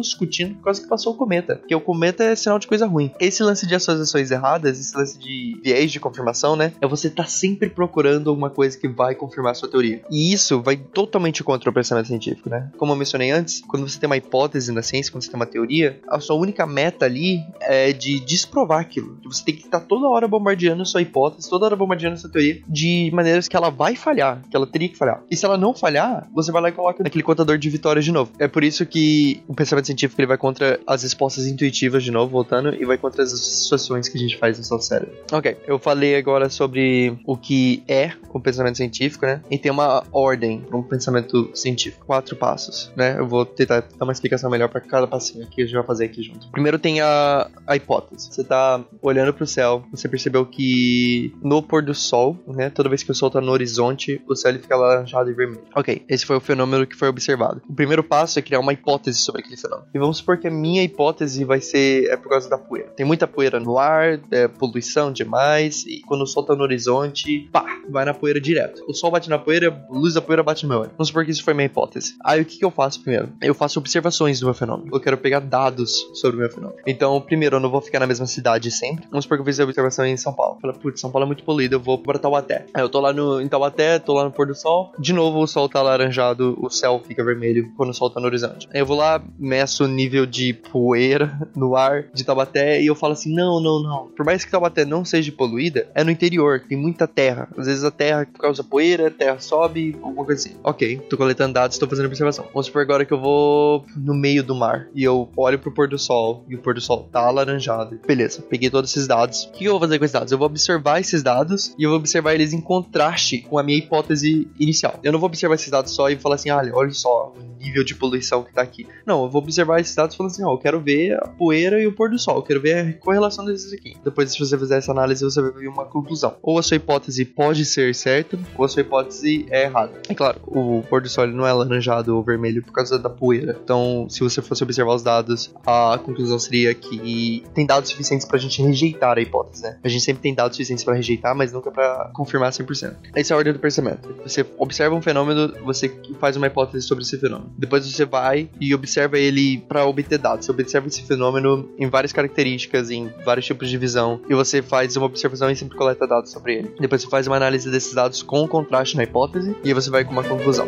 por 0.56 0.64
causa 0.64 0.82
que 0.82 0.88
passou 0.88 1.14
o 1.14 1.16
cometa. 1.16 1.56
Porque 1.58 1.76
o 1.76 1.82
cometa 1.82 2.24
é 2.24 2.36
sinal 2.36 2.60
de 2.60 2.68
coisa 2.68 2.86
ruim. 2.86 3.12
Esse 3.20 3.44
lance 3.44 3.68
de 3.68 3.76
associações 3.76 4.32
erradas, 4.32 4.80
esse 4.80 4.96
lance 4.96 5.18
de 5.18 5.60
viés 5.64 5.92
de 5.92 6.00
confirmação, 6.00 6.56
né? 6.56 6.74
É 6.82 6.88
você 6.88 7.10
tá 7.10 7.26
sempre 7.26 7.70
procurando 7.70 8.30
alguma 8.30 8.50
coisa 8.50 8.78
que 8.78 8.88
vai 8.88 9.16
confirmar 9.16 9.52
a 9.52 9.56
sua 9.56 9.70
teoria. 9.70 10.02
E 10.10 10.34
isso 10.34 10.62
vai 10.62 10.78
totalmente 10.78 11.44
contra 11.44 11.70
o 11.70 11.74
pensamento 11.74 12.08
científico, 12.08 12.50
né? 12.50 12.70
Como 12.78 12.92
eu 12.92 12.96
mencionei 12.96 13.32
antes, 13.32 13.62
quando 13.68 13.88
você 13.88 14.00
tem 14.00 14.08
uma 14.08 14.18
hipótese 14.18 14.72
na 14.72 14.82
ciência, 14.82 15.12
quando 15.12 15.24
você 15.24 15.30
tem 15.30 15.40
uma 15.40 15.46
teoria, 15.46 16.00
a 16.08 16.20
sua 16.20 16.36
única 16.36 16.66
meta 16.66 17.06
ali 17.06 17.40
é 17.62 17.92
de 17.94 18.20
desprovar 18.20 18.80
aquilo. 18.80 19.18
Você 19.26 19.44
tem 19.44 19.56
que 19.56 19.66
estar 19.66 19.80
toda 19.82 20.08
hora 20.08 20.28
bombardeando 20.28 20.86
sua 20.86 21.02
hipótese, 21.02 21.50
toda 21.50 21.66
hora 21.66 21.76
bombardeando 21.76 22.18
sua 22.18 22.30
teoria 22.30 22.62
de 22.68 23.10
maneiras 23.14 23.48
que 23.48 23.56
ela 23.56 23.70
vai 23.70 23.96
falhar, 23.96 24.42
que 24.50 24.56
ela 24.56 24.68
teria 24.68 24.90
que 24.90 24.98
falhar. 24.98 25.22
E 25.30 25.36
se 25.36 25.46
ela 25.46 25.58
não 25.58 25.74
falhar, 25.74 26.28
você 26.34 26.52
vai 26.52 26.62
lá 26.62 26.70
e 26.70 26.72
coloca 26.72 27.04
naquele 27.04 27.24
contador 27.24 27.58
de 27.58 27.70
vitórias 27.70 28.06
de 28.06 28.12
novo. 28.12 28.32
É 28.40 28.48
por 28.48 28.64
isso 28.64 28.86
que 28.86 29.42
o 29.48 29.54
pensamento 29.54 29.86
científico 29.86 30.07
ele 30.18 30.28
vai 30.28 30.38
contra 30.38 30.80
as 30.86 31.04
respostas 31.04 31.46
intuitivas 31.46 32.04
de 32.04 32.12
novo, 32.12 32.32
voltando, 32.32 32.74
e 32.74 32.86
vai 32.86 32.98
contra 32.98 33.24
as 33.24 33.34
associações 33.34 34.08
que 34.08 34.18
a 34.18 34.22
gente 34.22 34.38
faz 34.38 34.58
no 34.58 34.64
seu 34.64 34.80
cérebro. 34.80 35.16
Ok, 35.32 35.58
eu 35.68 35.80
falei 35.80 36.16
agora 36.16 36.50
sobre 36.50 37.18
o 37.26 37.38
que 37.38 37.84
é 37.88 38.12
o 38.34 38.40
pensamento 38.40 38.78
científico, 38.78 39.26
né? 39.26 39.42
E 39.50 39.58
tem 39.58 39.72
uma 39.72 40.04
ordem 40.12 40.62
para 40.62 40.78
um 40.78 40.84
pensamento 40.84 41.50
científico. 41.54 42.06
Quatro 42.06 42.36
passos, 42.36 42.92
né? 42.96 43.18
Eu 43.18 43.28
vou 43.28 43.46
tentar 43.46 43.82
dar 43.82 44.06
uma 44.06 44.12
explicação 44.14 44.50
melhor 44.50 44.70
para 44.70 44.82
cada 44.82 45.08
passinho 45.08 45.44
aqui, 45.44 45.62
a 45.62 45.66
gente 45.66 45.76
vai 45.76 45.84
fazer 45.84 46.06
aqui 46.06 46.24
junto. 46.24 46.50
Primeiro 46.52 46.80
tem 46.80 47.02
a, 47.02 47.50
a 47.66 47.76
hipótese. 47.76 48.30
Você 48.32 48.44
tá 48.44 48.84
olhando 49.02 49.34
para 49.34 49.44
o 49.44 49.48
céu, 49.48 49.84
você 49.92 50.08
percebeu 50.08 50.46
que 50.46 51.34
no 51.42 51.62
pôr 51.62 51.84
do 51.84 51.94
sol, 51.94 52.38
né? 52.48 52.70
Toda 52.70 52.90
vez 52.90 53.04
que 53.04 53.12
o 53.12 53.16
sol 53.16 53.30
tá 53.30 53.42
no 53.42 53.52
horizonte, 53.52 54.22
o 54.28 54.36
céu 54.36 54.52
ele 54.52 54.60
fica 54.60 54.76
laranjado 54.76 55.30
e 55.30 55.34
vermelho. 55.34 55.64
Ok, 55.76 56.04
esse 56.08 56.26
foi 56.26 56.38
o 56.38 56.42
fenômeno 56.42 56.86
que 56.86 56.96
foi 56.96 57.08
observado. 57.08 57.62
O 57.68 57.74
primeiro 57.74 58.04
passo 58.04 58.40
é 58.40 58.42
criar 58.42 58.60
uma 58.60 58.74
hipótese 58.74 59.20
sobre 59.20 59.42
aquele 59.42 59.58
fenômeno. 59.58 59.88
E 59.98 60.00
vamos 60.00 60.18
supor 60.18 60.38
que 60.38 60.48
a 60.48 60.51
minha 60.51 60.84
hipótese 60.84 61.44
vai 61.44 61.60
ser 61.60 62.06
é 62.12 62.16
por 62.16 62.30
causa 62.30 62.48
da 62.48 62.56
poeira. 62.56 62.89
Tem 62.96 63.04
muita 63.04 63.27
poeira 63.27 63.60
no 63.60 63.80
ar, 63.80 64.20
é 64.30 64.48
poluição 64.48 65.12
demais, 65.12 65.88
e 65.88 66.01
quando 66.01 66.22
o 66.22 66.27
sol 66.27 66.44
tá 66.44 66.56
no 66.56 66.62
horizonte, 66.62 67.50
pá, 67.51 67.66
vai 67.89 68.06
na 68.06 68.13
poeira 68.13 68.39
direto. 68.39 68.86
O 68.88 68.94
sol 68.94 69.10
bate 69.10 69.27
na 69.27 69.39
poeira, 69.39 69.70
a 69.89 69.92
luz 69.92 70.13
da 70.13 70.22
poeira 70.22 70.44
bate 70.44 70.63
no 70.66 70.70
meu 70.70 70.82
olho. 70.82 70.92
Vamos 70.92 71.08
supor 71.08 71.25
que 71.25 71.32
isso 71.32 71.44
foi 71.44 71.56
minha 71.56 71.66
hipótese. 71.66 72.13
Aí 72.24 72.39
o 72.39 72.46
que, 72.46 72.60
que 72.60 72.63
eu 72.63 72.70
faço 72.70 73.01
primeiro? 73.01 73.30
Eu 73.42 73.56
faço 73.56 73.80
observações 73.80 74.39
do 74.39 74.46
meu 74.46 74.54
fenômeno. 74.54 74.92
Eu 74.94 75.00
quero 75.00 75.18
pegar 75.18 75.39
dados 75.39 76.08
sobre 76.13 76.38
o 76.38 76.39
meu 76.42 76.50
fenômeno. 76.51 76.80
Então, 76.86 77.20
primeiro, 77.20 77.56
eu 77.56 77.60
não 77.60 77.72
vou 77.72 77.82
ficar 77.82 78.00
na 78.00 78.06
mesma 78.06 78.27
cidade 78.27 78.70
sempre. 78.70 79.08
Vamos 79.10 79.25
supor 79.25 79.39
que 79.39 79.42
eu 79.42 79.46
fiz 79.46 79.60
a 79.60 79.63
observação 79.63 80.06
em 80.06 80.16
São 80.16 80.32
Paulo. 80.32 80.60
Fala, 80.62 80.74
putz, 80.74 81.01
São 81.01 81.10
Paulo 81.10 81.24
é 81.24 81.27
muito 81.27 81.44
poluído, 81.44 81.74
eu 81.74 81.80
vou 81.80 81.98
para 81.98 82.20
Taubaté. 82.20 82.68
Aí 82.72 82.84
eu 82.84 82.89
tô 82.89 83.00
lá 83.00 83.12
no, 83.12 83.42
em 83.42 83.48
Taubaté, 83.48 83.98
tô 83.98 84.13
lá 84.13 84.25
no 84.25 84.32
pôr 84.32 84.46
do 84.46 84.54
sol. 84.54 84.94
De 85.00 85.12
novo, 85.12 85.39
o 85.39 85.48
sol 85.48 85.68
tá 85.68 85.82
laranjado, 85.82 86.56
o 86.62 86.70
céu 86.70 87.01
fica 87.04 87.24
vermelho 87.24 87.74
quando 87.75 87.89
o 87.89 87.94
sol 87.96 88.12
tá 88.12 88.20
no 88.20 88.27
horizonte. 88.27 88.70
Aí 88.72 88.80
eu 88.80 88.86
vou 88.86 88.98
lá, 88.98 89.20
meço 89.39 89.77
o 89.84 89.88
nível 89.88 90.26
de 90.26 90.54
poeira 90.54 91.50
no 91.56 91.76
ar 91.76 92.06
de 92.14 92.24
Taubaté 92.24 92.82
e 92.82 92.88
eu 92.88 92.96
falo 92.96 93.14
assim: 93.14 93.34
não, 93.34 93.60
não, 93.60 93.82
não. 93.82 94.08
Por 94.16 94.26
mais 94.26 94.44
que 94.44 94.52
Taubaté 94.52 94.86
não 94.86 95.04
seja 95.06 95.32
poluída, 95.32 95.88
é 95.94 96.04
no 96.04 96.12
interior, 96.12 96.62
tem 96.68 96.78
muita 96.78 97.08
terra. 97.08 97.48
Às 97.58 97.68
vezes 97.68 97.84
a 97.84 97.92
terra 97.92 98.26
causa 98.26 98.64
poeira, 98.64 99.08
a 99.08 99.12
terra 99.12 99.40
sobe, 99.40 99.96
alguma 100.02 100.26
coisa 100.26 100.48
assim. 100.48 100.58
Ok, 100.64 100.98
tô 101.10 101.18
coletando 101.18 101.54
dados, 101.54 101.78
tô 101.78 101.88
fazendo 101.88 102.06
observação. 102.06 102.46
Vamos 102.54 102.68
supor 102.68 102.82
agora 102.82 103.06
que 103.06 103.14
eu 103.14 103.20
vou 103.20 103.86
no 103.96 104.14
meio 104.14 104.44
do 104.44 104.56
mar 104.56 104.88
e 104.94 105.04
eu 105.04 105.30
olho 105.36 105.60
pro 105.60 105.72
pôr 105.72 105.88
do 105.88 105.98
sol 105.98 106.44
e 106.48 106.56
o 106.56 106.60
pôr 106.60 106.74
do 106.74 106.82
sol 106.82 107.08
tá 107.12 107.22
alaranjado. 107.22 108.00
Beleza, 108.06 108.42
peguei 108.42 108.70
todos 108.70 108.92
esses 108.92 109.08
dados. 109.08 109.44
O 109.46 109.52
que 109.52 109.66
eu 109.66 109.72
vou 109.72 109.82
fazer 109.82 110.00
com 110.00 110.06
esses 110.06 110.14
dados? 110.14 110.32
Eu 110.32 110.38
vou 110.38 110.48
observar 110.48 111.00
esses 111.00 111.24
dados 111.24 111.74
e 111.78 111.84
eu 111.84 111.90
vou 111.90 112.00
observar 112.00 112.34
eles 112.34 112.54
em 112.54 112.62
contraste 112.62 113.40
com 113.42 113.58
a 113.58 113.64
minha 113.64 113.78
hipótese 113.78 114.48
inicial. 114.60 115.00
Eu 115.04 115.12
não 115.12 115.20
vou 115.20 115.28
observar 115.28 115.56
esses 115.56 115.70
dados 115.70 115.94
só 115.94 116.10
e 116.10 116.18
falar 116.18 116.36
assim, 116.36 116.50
ah, 116.50 116.62
olha 116.74 116.92
só 116.92 117.34
o 117.36 117.64
nível 117.64 117.84
de 117.84 117.96
poluição 117.96 118.44
que 118.44 118.54
tá 118.54 118.62
aqui. 118.62 118.88
Não, 119.06 119.24
eu 119.24 119.30
vou 119.30 119.42
observar 119.42 119.67
esses 119.80 119.96
dados 119.96 120.16
falar 120.16 120.30
assim, 120.30 120.44
ó, 120.44 120.50
oh, 120.50 120.54
eu 120.54 120.58
quero 120.58 120.80
ver 120.80 121.14
a 121.16 121.28
poeira 121.28 121.82
e 121.82 121.88
o 121.88 121.92
pôr 121.92 122.10
do 122.10 122.20
sol, 122.20 122.38
eu 122.38 122.44
quero 122.44 122.62
ver 122.62 122.74
a 122.78 122.94
correlação 122.94 123.46
desses 123.46 123.74
aqui. 123.74 123.96
Depois, 124.04 124.32
se 124.32 124.40
você 124.40 124.58
fizer 124.58 124.78
essa 124.78 124.92
análise, 124.92 125.24
você 125.24 125.42
vai 125.42 125.52
ver 125.52 125.68
uma 125.68 125.86
conclusão. 125.86 126.36
Ou 126.42 126.58
a 126.58 126.64
sua 126.64 126.78
hipótese 126.78 127.26
pode 127.26 127.66
ser 127.66 127.94
certa, 127.94 128.38
ou 128.56 128.66
a 128.66 128.68
sua 128.68 128.82
hipótese 128.82 129.46
é 129.50 129.64
errada. 129.64 129.94
É 130.10 130.14
claro, 130.14 130.40
o 130.48 130.84
pôr 130.90 131.02
do 131.02 131.10
sol 131.10 131.28
não 131.28 131.46
é 131.46 131.54
laranjado 131.54 132.16
ou 132.16 132.24
vermelho 132.24 132.64
por 132.64 132.72
causa 132.72 132.98
da 132.98 133.10
poeira. 133.10 133.58
Então, 133.64 134.08
se 134.10 134.22
você 134.22 134.42
fosse 134.42 134.64
observar 134.64 134.96
os 134.96 135.04
dados, 135.04 135.54
a 135.66 136.00
conclusão 136.04 136.40
seria 136.40 136.74
que 136.74 137.44
tem 137.54 137.66
dados 137.66 137.90
suficientes 137.90 138.28
pra 138.28 138.38
gente 138.38 138.62
rejeitar 138.62 139.18
a 139.18 139.22
hipótese, 139.22 139.64
né? 139.64 139.78
A 139.84 139.88
gente 139.88 140.04
sempre 140.04 140.22
tem 140.22 140.34
dados 140.34 140.56
suficientes 140.56 140.84
para 140.84 140.96
rejeitar, 140.96 141.36
mas 141.36 141.52
nunca 141.52 141.72
para 141.72 142.12
confirmar 142.14 142.52
100%. 142.52 142.96
Essa 143.16 143.34
é 143.34 143.36
a 143.36 143.38
ordem 143.38 143.54
do 143.54 143.60
pensamento. 143.60 144.16
Você 144.24 144.46
observa 144.58 144.96
um 144.96 145.02
fenômeno, 145.02 145.54
você 145.64 145.92
faz 146.20 146.36
uma 146.36 146.48
hipótese 146.48 146.86
sobre 146.86 147.04
esse 147.04 147.18
fenômeno. 147.18 147.52
Depois 147.58 147.86
você 147.86 148.06
vai 148.06 148.50
e 148.60 148.74
observa 148.74 149.18
ele 149.18 149.57
para 149.58 149.86
obter 149.86 150.18
dados. 150.18 150.46
Você 150.46 150.52
observa 150.52 150.88
esse 150.88 151.04
fenômeno 151.04 151.70
em 151.78 151.90
várias 151.90 152.12
características, 152.12 152.90
em 152.90 153.12
vários 153.26 153.46
tipos 153.46 153.70
de 153.70 153.78
visão, 153.78 154.22
e 154.30 154.34
você 154.34 154.62
faz 154.62 154.96
uma 154.96 155.06
observação 155.06 155.50
e 155.50 155.56
sempre 155.56 155.78
coleta 155.78 156.08
dados 156.08 156.32
sobre 156.32 156.56
ele. 156.56 156.74
Depois 156.80 157.02
você 157.02 157.10
faz 157.10 157.28
uma 157.28 157.36
análise 157.36 157.70
desses 157.70 157.94
dados 157.94 158.24
com 158.24 158.48
contraste 158.48 158.96
na 158.96 159.04
hipótese 159.04 159.56
e 159.64 159.74
você 159.74 159.90
vai 159.90 160.04
com 160.04 160.12
uma 160.12 160.24
conclusão. 160.24 160.68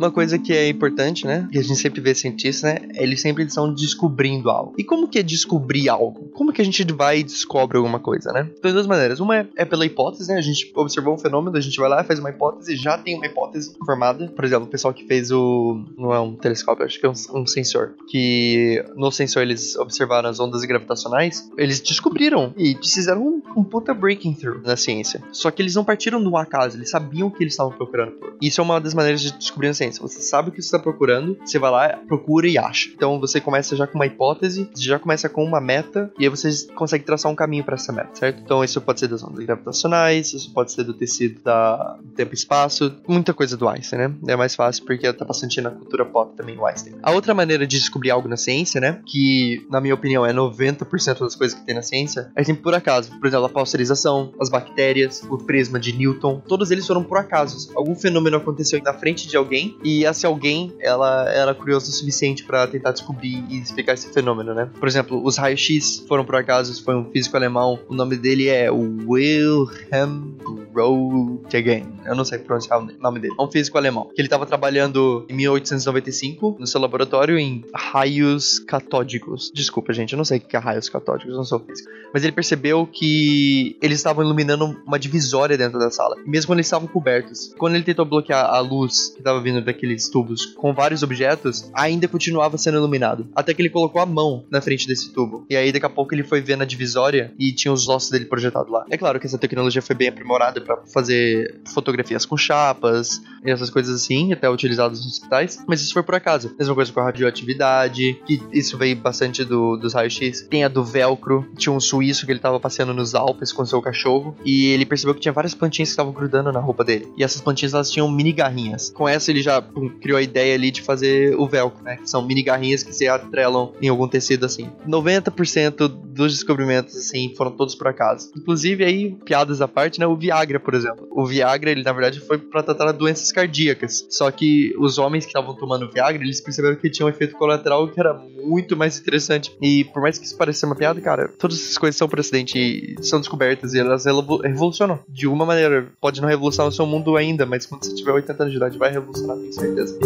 uma 0.00 0.10
uma 0.10 0.14
coisa 0.14 0.38
que 0.38 0.52
é 0.52 0.68
importante, 0.68 1.24
né? 1.24 1.48
Que 1.52 1.58
a 1.58 1.62
gente 1.62 1.78
sempre 1.78 2.00
vê 2.00 2.14
cientistas, 2.14 2.74
né? 2.74 2.80
Eles 2.94 3.20
sempre 3.20 3.44
estão 3.44 3.72
descobrindo 3.72 4.50
algo. 4.50 4.74
E 4.76 4.82
como 4.82 5.06
que 5.06 5.18
é 5.18 5.22
descobrir 5.22 5.88
algo? 5.88 6.29
Como 6.40 6.54
que 6.54 6.62
a 6.62 6.64
gente 6.64 6.82
vai 6.90 7.18
e 7.18 7.22
descobre 7.22 7.76
alguma 7.76 8.00
coisa, 8.00 8.32
né? 8.32 8.48
Então, 8.50 8.70
de 8.70 8.72
duas 8.72 8.86
maneiras. 8.86 9.20
Uma 9.20 9.40
é, 9.40 9.46
é 9.56 9.64
pela 9.66 9.84
hipótese, 9.84 10.26
né? 10.26 10.38
A 10.38 10.40
gente 10.40 10.72
observou 10.74 11.12
um 11.12 11.18
fenômeno, 11.18 11.54
a 11.54 11.60
gente 11.60 11.78
vai 11.78 11.86
lá, 11.86 12.02
faz 12.02 12.18
uma 12.18 12.30
hipótese, 12.30 12.76
já 12.76 12.96
tem 12.96 13.14
uma 13.14 13.26
hipótese 13.26 13.76
formada. 13.84 14.26
Por 14.28 14.42
exemplo, 14.42 14.64
o 14.64 14.70
pessoal 14.70 14.94
que 14.94 15.06
fez 15.06 15.30
o. 15.30 15.84
Não 15.98 16.14
é 16.14 16.18
um 16.18 16.34
telescópio, 16.34 16.86
acho 16.86 16.98
que 16.98 17.04
é 17.04 17.10
um, 17.10 17.40
um 17.42 17.46
sensor. 17.46 17.92
Que 18.08 18.82
no 18.96 19.10
sensor 19.10 19.42
eles 19.42 19.76
observaram 19.76 20.30
as 20.30 20.40
ondas 20.40 20.64
gravitacionais, 20.64 21.46
eles 21.58 21.78
descobriram 21.78 22.54
e 22.56 22.74
fizeram 22.74 23.20
um, 23.20 23.42
um 23.58 23.62
puta 23.62 23.92
breaking 23.92 24.32
through 24.32 24.62
na 24.64 24.78
ciência. 24.78 25.22
Só 25.32 25.50
que 25.50 25.60
eles 25.60 25.74
não 25.74 25.84
partiram 25.84 26.24
do 26.24 26.34
acaso, 26.38 26.78
eles 26.78 26.88
sabiam 26.88 27.28
o 27.28 27.30
que 27.30 27.44
eles 27.44 27.52
estavam 27.52 27.72
procurando 27.74 28.12
por. 28.12 28.34
Isso 28.40 28.62
é 28.62 28.64
uma 28.64 28.80
das 28.80 28.94
maneiras 28.94 29.20
de 29.20 29.30
descobrir 29.32 29.68
a 29.68 29.74
ciência. 29.74 30.00
Você 30.00 30.22
sabe 30.22 30.48
o 30.48 30.52
que 30.52 30.62
você 30.62 30.68
está 30.68 30.78
procurando, 30.78 31.36
você 31.44 31.58
vai 31.58 31.70
lá, 31.70 31.88
procura 32.08 32.48
e 32.48 32.56
acha. 32.56 32.88
Então 32.94 33.20
você 33.20 33.42
começa 33.42 33.76
já 33.76 33.86
com 33.86 33.98
uma 33.98 34.06
hipótese, 34.06 34.70
já 34.74 34.98
começa 34.98 35.28
com 35.28 35.44
uma 35.44 35.60
meta, 35.60 36.10
e 36.18 36.29
aí 36.30 36.36
você 36.36 36.66
consegue 36.74 37.04
traçar 37.04 37.30
um 37.30 37.34
caminho 37.34 37.64
para 37.64 37.74
essa 37.74 37.92
meta, 37.92 38.10
certo? 38.14 38.40
Então 38.42 38.62
isso 38.62 38.80
pode 38.80 39.00
ser 39.00 39.08
das 39.08 39.22
ondas 39.22 39.44
gravitacionais, 39.44 40.32
isso 40.32 40.52
pode 40.52 40.72
ser 40.72 40.84
do 40.84 40.94
tecido 40.94 41.40
da 41.42 41.98
tempo 42.16 42.32
e 42.32 42.34
espaço, 42.34 42.94
muita 43.06 43.34
coisa 43.34 43.56
do 43.56 43.68
Einstein, 43.68 43.98
né? 43.98 44.14
É 44.28 44.36
mais 44.36 44.54
fácil 44.54 44.84
porque 44.84 45.10
tá 45.12 45.24
bastante 45.24 45.60
na 45.60 45.70
cultura 45.70 46.04
pop 46.04 46.36
também 46.36 46.56
o 46.56 46.66
Einstein. 46.66 46.94
A 47.02 47.12
outra 47.12 47.34
maneira 47.34 47.66
de 47.66 47.78
descobrir 47.78 48.10
algo 48.10 48.28
na 48.28 48.36
ciência, 48.36 48.80
né? 48.80 49.00
Que, 49.06 49.66
na 49.70 49.80
minha 49.80 49.94
opinião, 49.94 50.24
é 50.24 50.32
90% 50.32 51.20
das 51.20 51.34
coisas 51.34 51.58
que 51.58 51.64
tem 51.64 51.74
na 51.74 51.82
ciência, 51.82 52.30
é 52.34 52.44
sempre 52.44 52.62
por 52.62 52.74
acaso. 52.74 53.10
Por 53.18 53.26
exemplo, 53.26 53.46
a 53.46 53.48
pasteurização, 53.48 54.32
as 54.40 54.48
bactérias, 54.48 55.22
o 55.28 55.38
prisma 55.38 55.78
de 55.78 55.92
Newton, 55.92 56.40
todos 56.46 56.70
eles 56.70 56.86
foram 56.86 57.02
por 57.02 57.18
acaso. 57.18 57.70
Algum 57.74 57.94
fenômeno 57.94 58.36
aconteceu 58.36 58.80
na 58.82 58.94
frente 58.94 59.28
de 59.28 59.36
alguém 59.36 59.76
e 59.82 60.04
esse 60.04 60.26
alguém, 60.26 60.72
ela 60.80 61.28
era 61.28 61.54
curiosa 61.54 61.90
o 61.90 61.92
suficiente 61.92 62.44
para 62.44 62.66
tentar 62.66 62.92
descobrir 62.92 63.44
e 63.48 63.58
explicar 63.58 63.94
esse 63.94 64.12
fenômeno, 64.12 64.54
né? 64.54 64.68
Por 64.78 64.88
exemplo, 64.88 65.22
os 65.24 65.36
raios-x 65.36 66.04
foram 66.06 66.19
por 66.24 66.36
acaso, 66.36 66.82
foi 66.82 66.94
um 66.94 67.04
físico 67.10 67.36
alemão, 67.36 67.78
o 67.88 67.94
nome 67.94 68.16
dele 68.16 68.48
é 68.48 68.70
Wilhelm 68.70 70.34
Röntgen. 70.74 71.86
Eu 72.04 72.14
não 72.14 72.24
sei 72.24 72.38
pronunciar 72.38 72.80
o 72.80 72.86
nome 73.00 73.20
dele. 73.20 73.34
É 73.38 73.42
um 73.42 73.50
físico 73.50 73.76
alemão. 73.76 74.10
Que 74.14 74.20
ele 74.20 74.26
estava 74.26 74.46
trabalhando 74.46 75.26
em 75.28 75.34
1895 75.34 76.56
no 76.58 76.66
seu 76.66 76.80
laboratório 76.80 77.38
em 77.38 77.64
raios 77.74 78.58
catódicos. 78.58 79.50
Desculpa, 79.54 79.92
gente, 79.92 80.12
eu 80.12 80.16
não 80.16 80.24
sei 80.24 80.38
o 80.38 80.40
que 80.40 80.56
é 80.56 80.58
raios 80.58 80.88
catódicos, 80.88 81.34
não 81.34 81.44
sou 81.44 81.60
físico. 81.60 81.90
Mas 82.12 82.24
ele 82.24 82.32
percebeu 82.32 82.86
que 82.86 83.76
eles 83.80 83.98
estavam 83.98 84.24
iluminando 84.24 84.76
uma 84.86 84.98
divisória 84.98 85.56
dentro 85.56 85.78
da 85.78 85.90
sala, 85.90 86.16
mesmo 86.26 86.48
quando 86.48 86.58
eles 86.58 86.66
estavam 86.66 86.88
cobertos. 86.88 87.54
Quando 87.58 87.74
ele 87.74 87.84
tentou 87.84 88.04
bloquear 88.04 88.46
a 88.46 88.60
luz 88.60 89.10
que 89.10 89.18
estava 89.18 89.40
vindo 89.40 89.60
daqueles 89.60 90.08
tubos 90.08 90.46
com 90.46 90.72
vários 90.72 91.02
objetos, 91.02 91.70
ainda 91.74 92.08
continuava 92.08 92.58
sendo 92.58 92.78
iluminado. 92.78 93.28
Até 93.34 93.54
que 93.54 93.62
ele 93.62 93.70
colocou 93.70 94.00
a 94.00 94.06
mão 94.06 94.44
na 94.50 94.60
frente 94.60 94.86
desse 94.86 95.12
tubo. 95.12 95.44
E 95.48 95.56
aí, 95.56 95.70
daqui 95.72 95.86
a 95.86 95.90
pouco, 95.90 95.99
ele 96.10 96.22
foi 96.22 96.40
ver 96.40 96.56
na 96.56 96.64
divisória 96.64 97.32
e 97.38 97.52
tinha 97.52 97.72
os 97.72 97.88
ossos 97.88 98.10
dele 98.10 98.24
projetados 98.24 98.70
lá. 98.70 98.84
É 98.90 98.96
claro 98.96 99.18
que 99.18 99.26
essa 99.26 99.38
tecnologia 99.38 99.82
foi 99.82 99.96
bem 99.96 100.08
aprimorada 100.08 100.60
para 100.60 100.76
fazer 100.92 101.60
fotografias 101.72 102.24
com 102.24 102.36
chapas 102.36 103.20
e 103.44 103.50
essas 103.50 103.70
coisas 103.70 104.02
assim, 104.02 104.32
até 104.32 104.48
utilizadas 104.48 104.98
nos 104.98 105.14
hospitais, 105.14 105.62
mas 105.66 105.80
isso 105.80 105.92
foi 105.92 106.02
por 106.02 106.14
acaso. 106.14 106.54
Mesma 106.58 106.74
coisa 106.74 106.92
com 106.92 107.00
a 107.00 107.04
radioatividade, 107.04 108.20
que 108.26 108.42
isso 108.52 108.76
veio 108.76 108.96
bastante 108.96 109.44
do, 109.44 109.76
dos 109.76 109.94
raios-x. 109.94 110.46
Tem 110.48 110.64
a 110.64 110.68
do 110.68 110.84
velcro, 110.84 111.48
tinha 111.56 111.72
um 111.72 111.80
suíço 111.80 112.26
que 112.26 112.32
ele 112.32 112.38
tava 112.38 112.60
passeando 112.60 112.92
nos 112.92 113.14
Alpes 113.14 113.52
com 113.52 113.64
seu 113.64 113.80
cachorro 113.80 114.36
e 114.44 114.66
ele 114.66 114.84
percebeu 114.84 115.14
que 115.14 115.20
tinha 115.20 115.32
várias 115.32 115.54
plantinhas 115.54 115.88
que 115.88 115.92
estavam 115.92 116.12
grudando 116.12 116.52
na 116.52 116.60
roupa 116.60 116.84
dele. 116.84 117.08
E 117.16 117.24
essas 117.24 117.40
plantinhas 117.40 117.74
elas 117.74 117.90
tinham 117.90 118.10
mini 118.10 118.32
garrinhas. 118.32 118.90
Com 118.90 119.08
essa 119.08 119.30
ele 119.30 119.42
já 119.42 119.60
pum, 119.60 119.88
criou 119.88 120.18
a 120.18 120.22
ideia 120.22 120.54
ali 120.54 120.70
de 120.70 120.82
fazer 120.82 121.34
o 121.36 121.46
velcro, 121.46 121.82
né? 121.82 121.96
Que 121.96 122.08
são 122.08 122.22
mini 122.22 122.42
garrinhas 122.42 122.82
que 122.82 122.92
se 122.92 123.08
atrelam 123.08 123.72
em 123.80 123.88
algum 123.88 124.08
tecido 124.08 124.46
assim. 124.46 124.70
90% 124.86 125.88
dos 125.90 126.32
descobrimentos 126.32 126.96
assim 126.96 127.34
foram 127.36 127.50
todos 127.52 127.74
por 127.74 127.88
acaso. 127.88 128.30
Inclusive 128.36 128.84
aí 128.84 129.16
piadas 129.24 129.60
à 129.60 129.68
parte, 129.68 130.00
né? 130.00 130.06
O 130.06 130.16
Viagra, 130.16 130.58
por 130.58 130.74
exemplo. 130.74 131.06
O 131.10 131.26
Viagra, 131.26 131.70
ele 131.70 131.82
na 131.82 131.92
verdade 131.92 132.20
foi 132.20 132.38
para 132.38 132.62
tratar 132.62 132.92
doenças 132.92 133.30
cardíacas. 133.32 134.06
Só 134.10 134.30
que 134.30 134.74
os 134.78 134.98
homens 134.98 135.24
que 135.24 135.30
estavam 135.30 135.54
tomando 135.54 135.90
Viagra, 135.90 136.22
eles 136.22 136.40
perceberam 136.40 136.76
que 136.76 136.90
tinha 136.90 137.06
um 137.06 137.08
efeito 137.08 137.36
colateral 137.36 137.88
que 137.88 137.98
era 137.98 138.14
muito 138.14 138.76
mais 138.76 138.98
interessante. 138.98 139.54
E 139.60 139.84
por 139.84 140.02
mais 140.02 140.18
que 140.18 140.24
isso 140.24 140.36
pareça 140.36 140.66
uma 140.66 140.76
piada, 140.76 141.00
cara, 141.00 141.28
todas 141.28 141.60
essas 141.60 141.78
coisas 141.78 141.96
são 141.96 142.08
por 142.08 142.20
e 142.20 142.96
são 143.02 143.18
descobertas 143.18 143.74
e 143.74 143.78
elas 143.78 144.04
revolucionam. 144.04 145.00
De 145.08 145.26
uma 145.26 145.44
maneira, 145.46 145.90
pode 146.00 146.20
não 146.20 146.28
revolucionar 146.28 146.68
o 146.68 146.72
seu 146.72 146.86
mundo 146.86 147.16
ainda, 147.16 147.46
mas 147.46 147.66
quando 147.66 147.84
você 147.84 147.94
tiver 147.94 148.12
80 148.12 148.42
anos 148.42 148.52
de 148.52 148.56
idade, 148.58 148.78
vai 148.78 148.90
revolucionar, 148.90 149.36
tenho 149.36 149.52
certeza. 149.52 149.98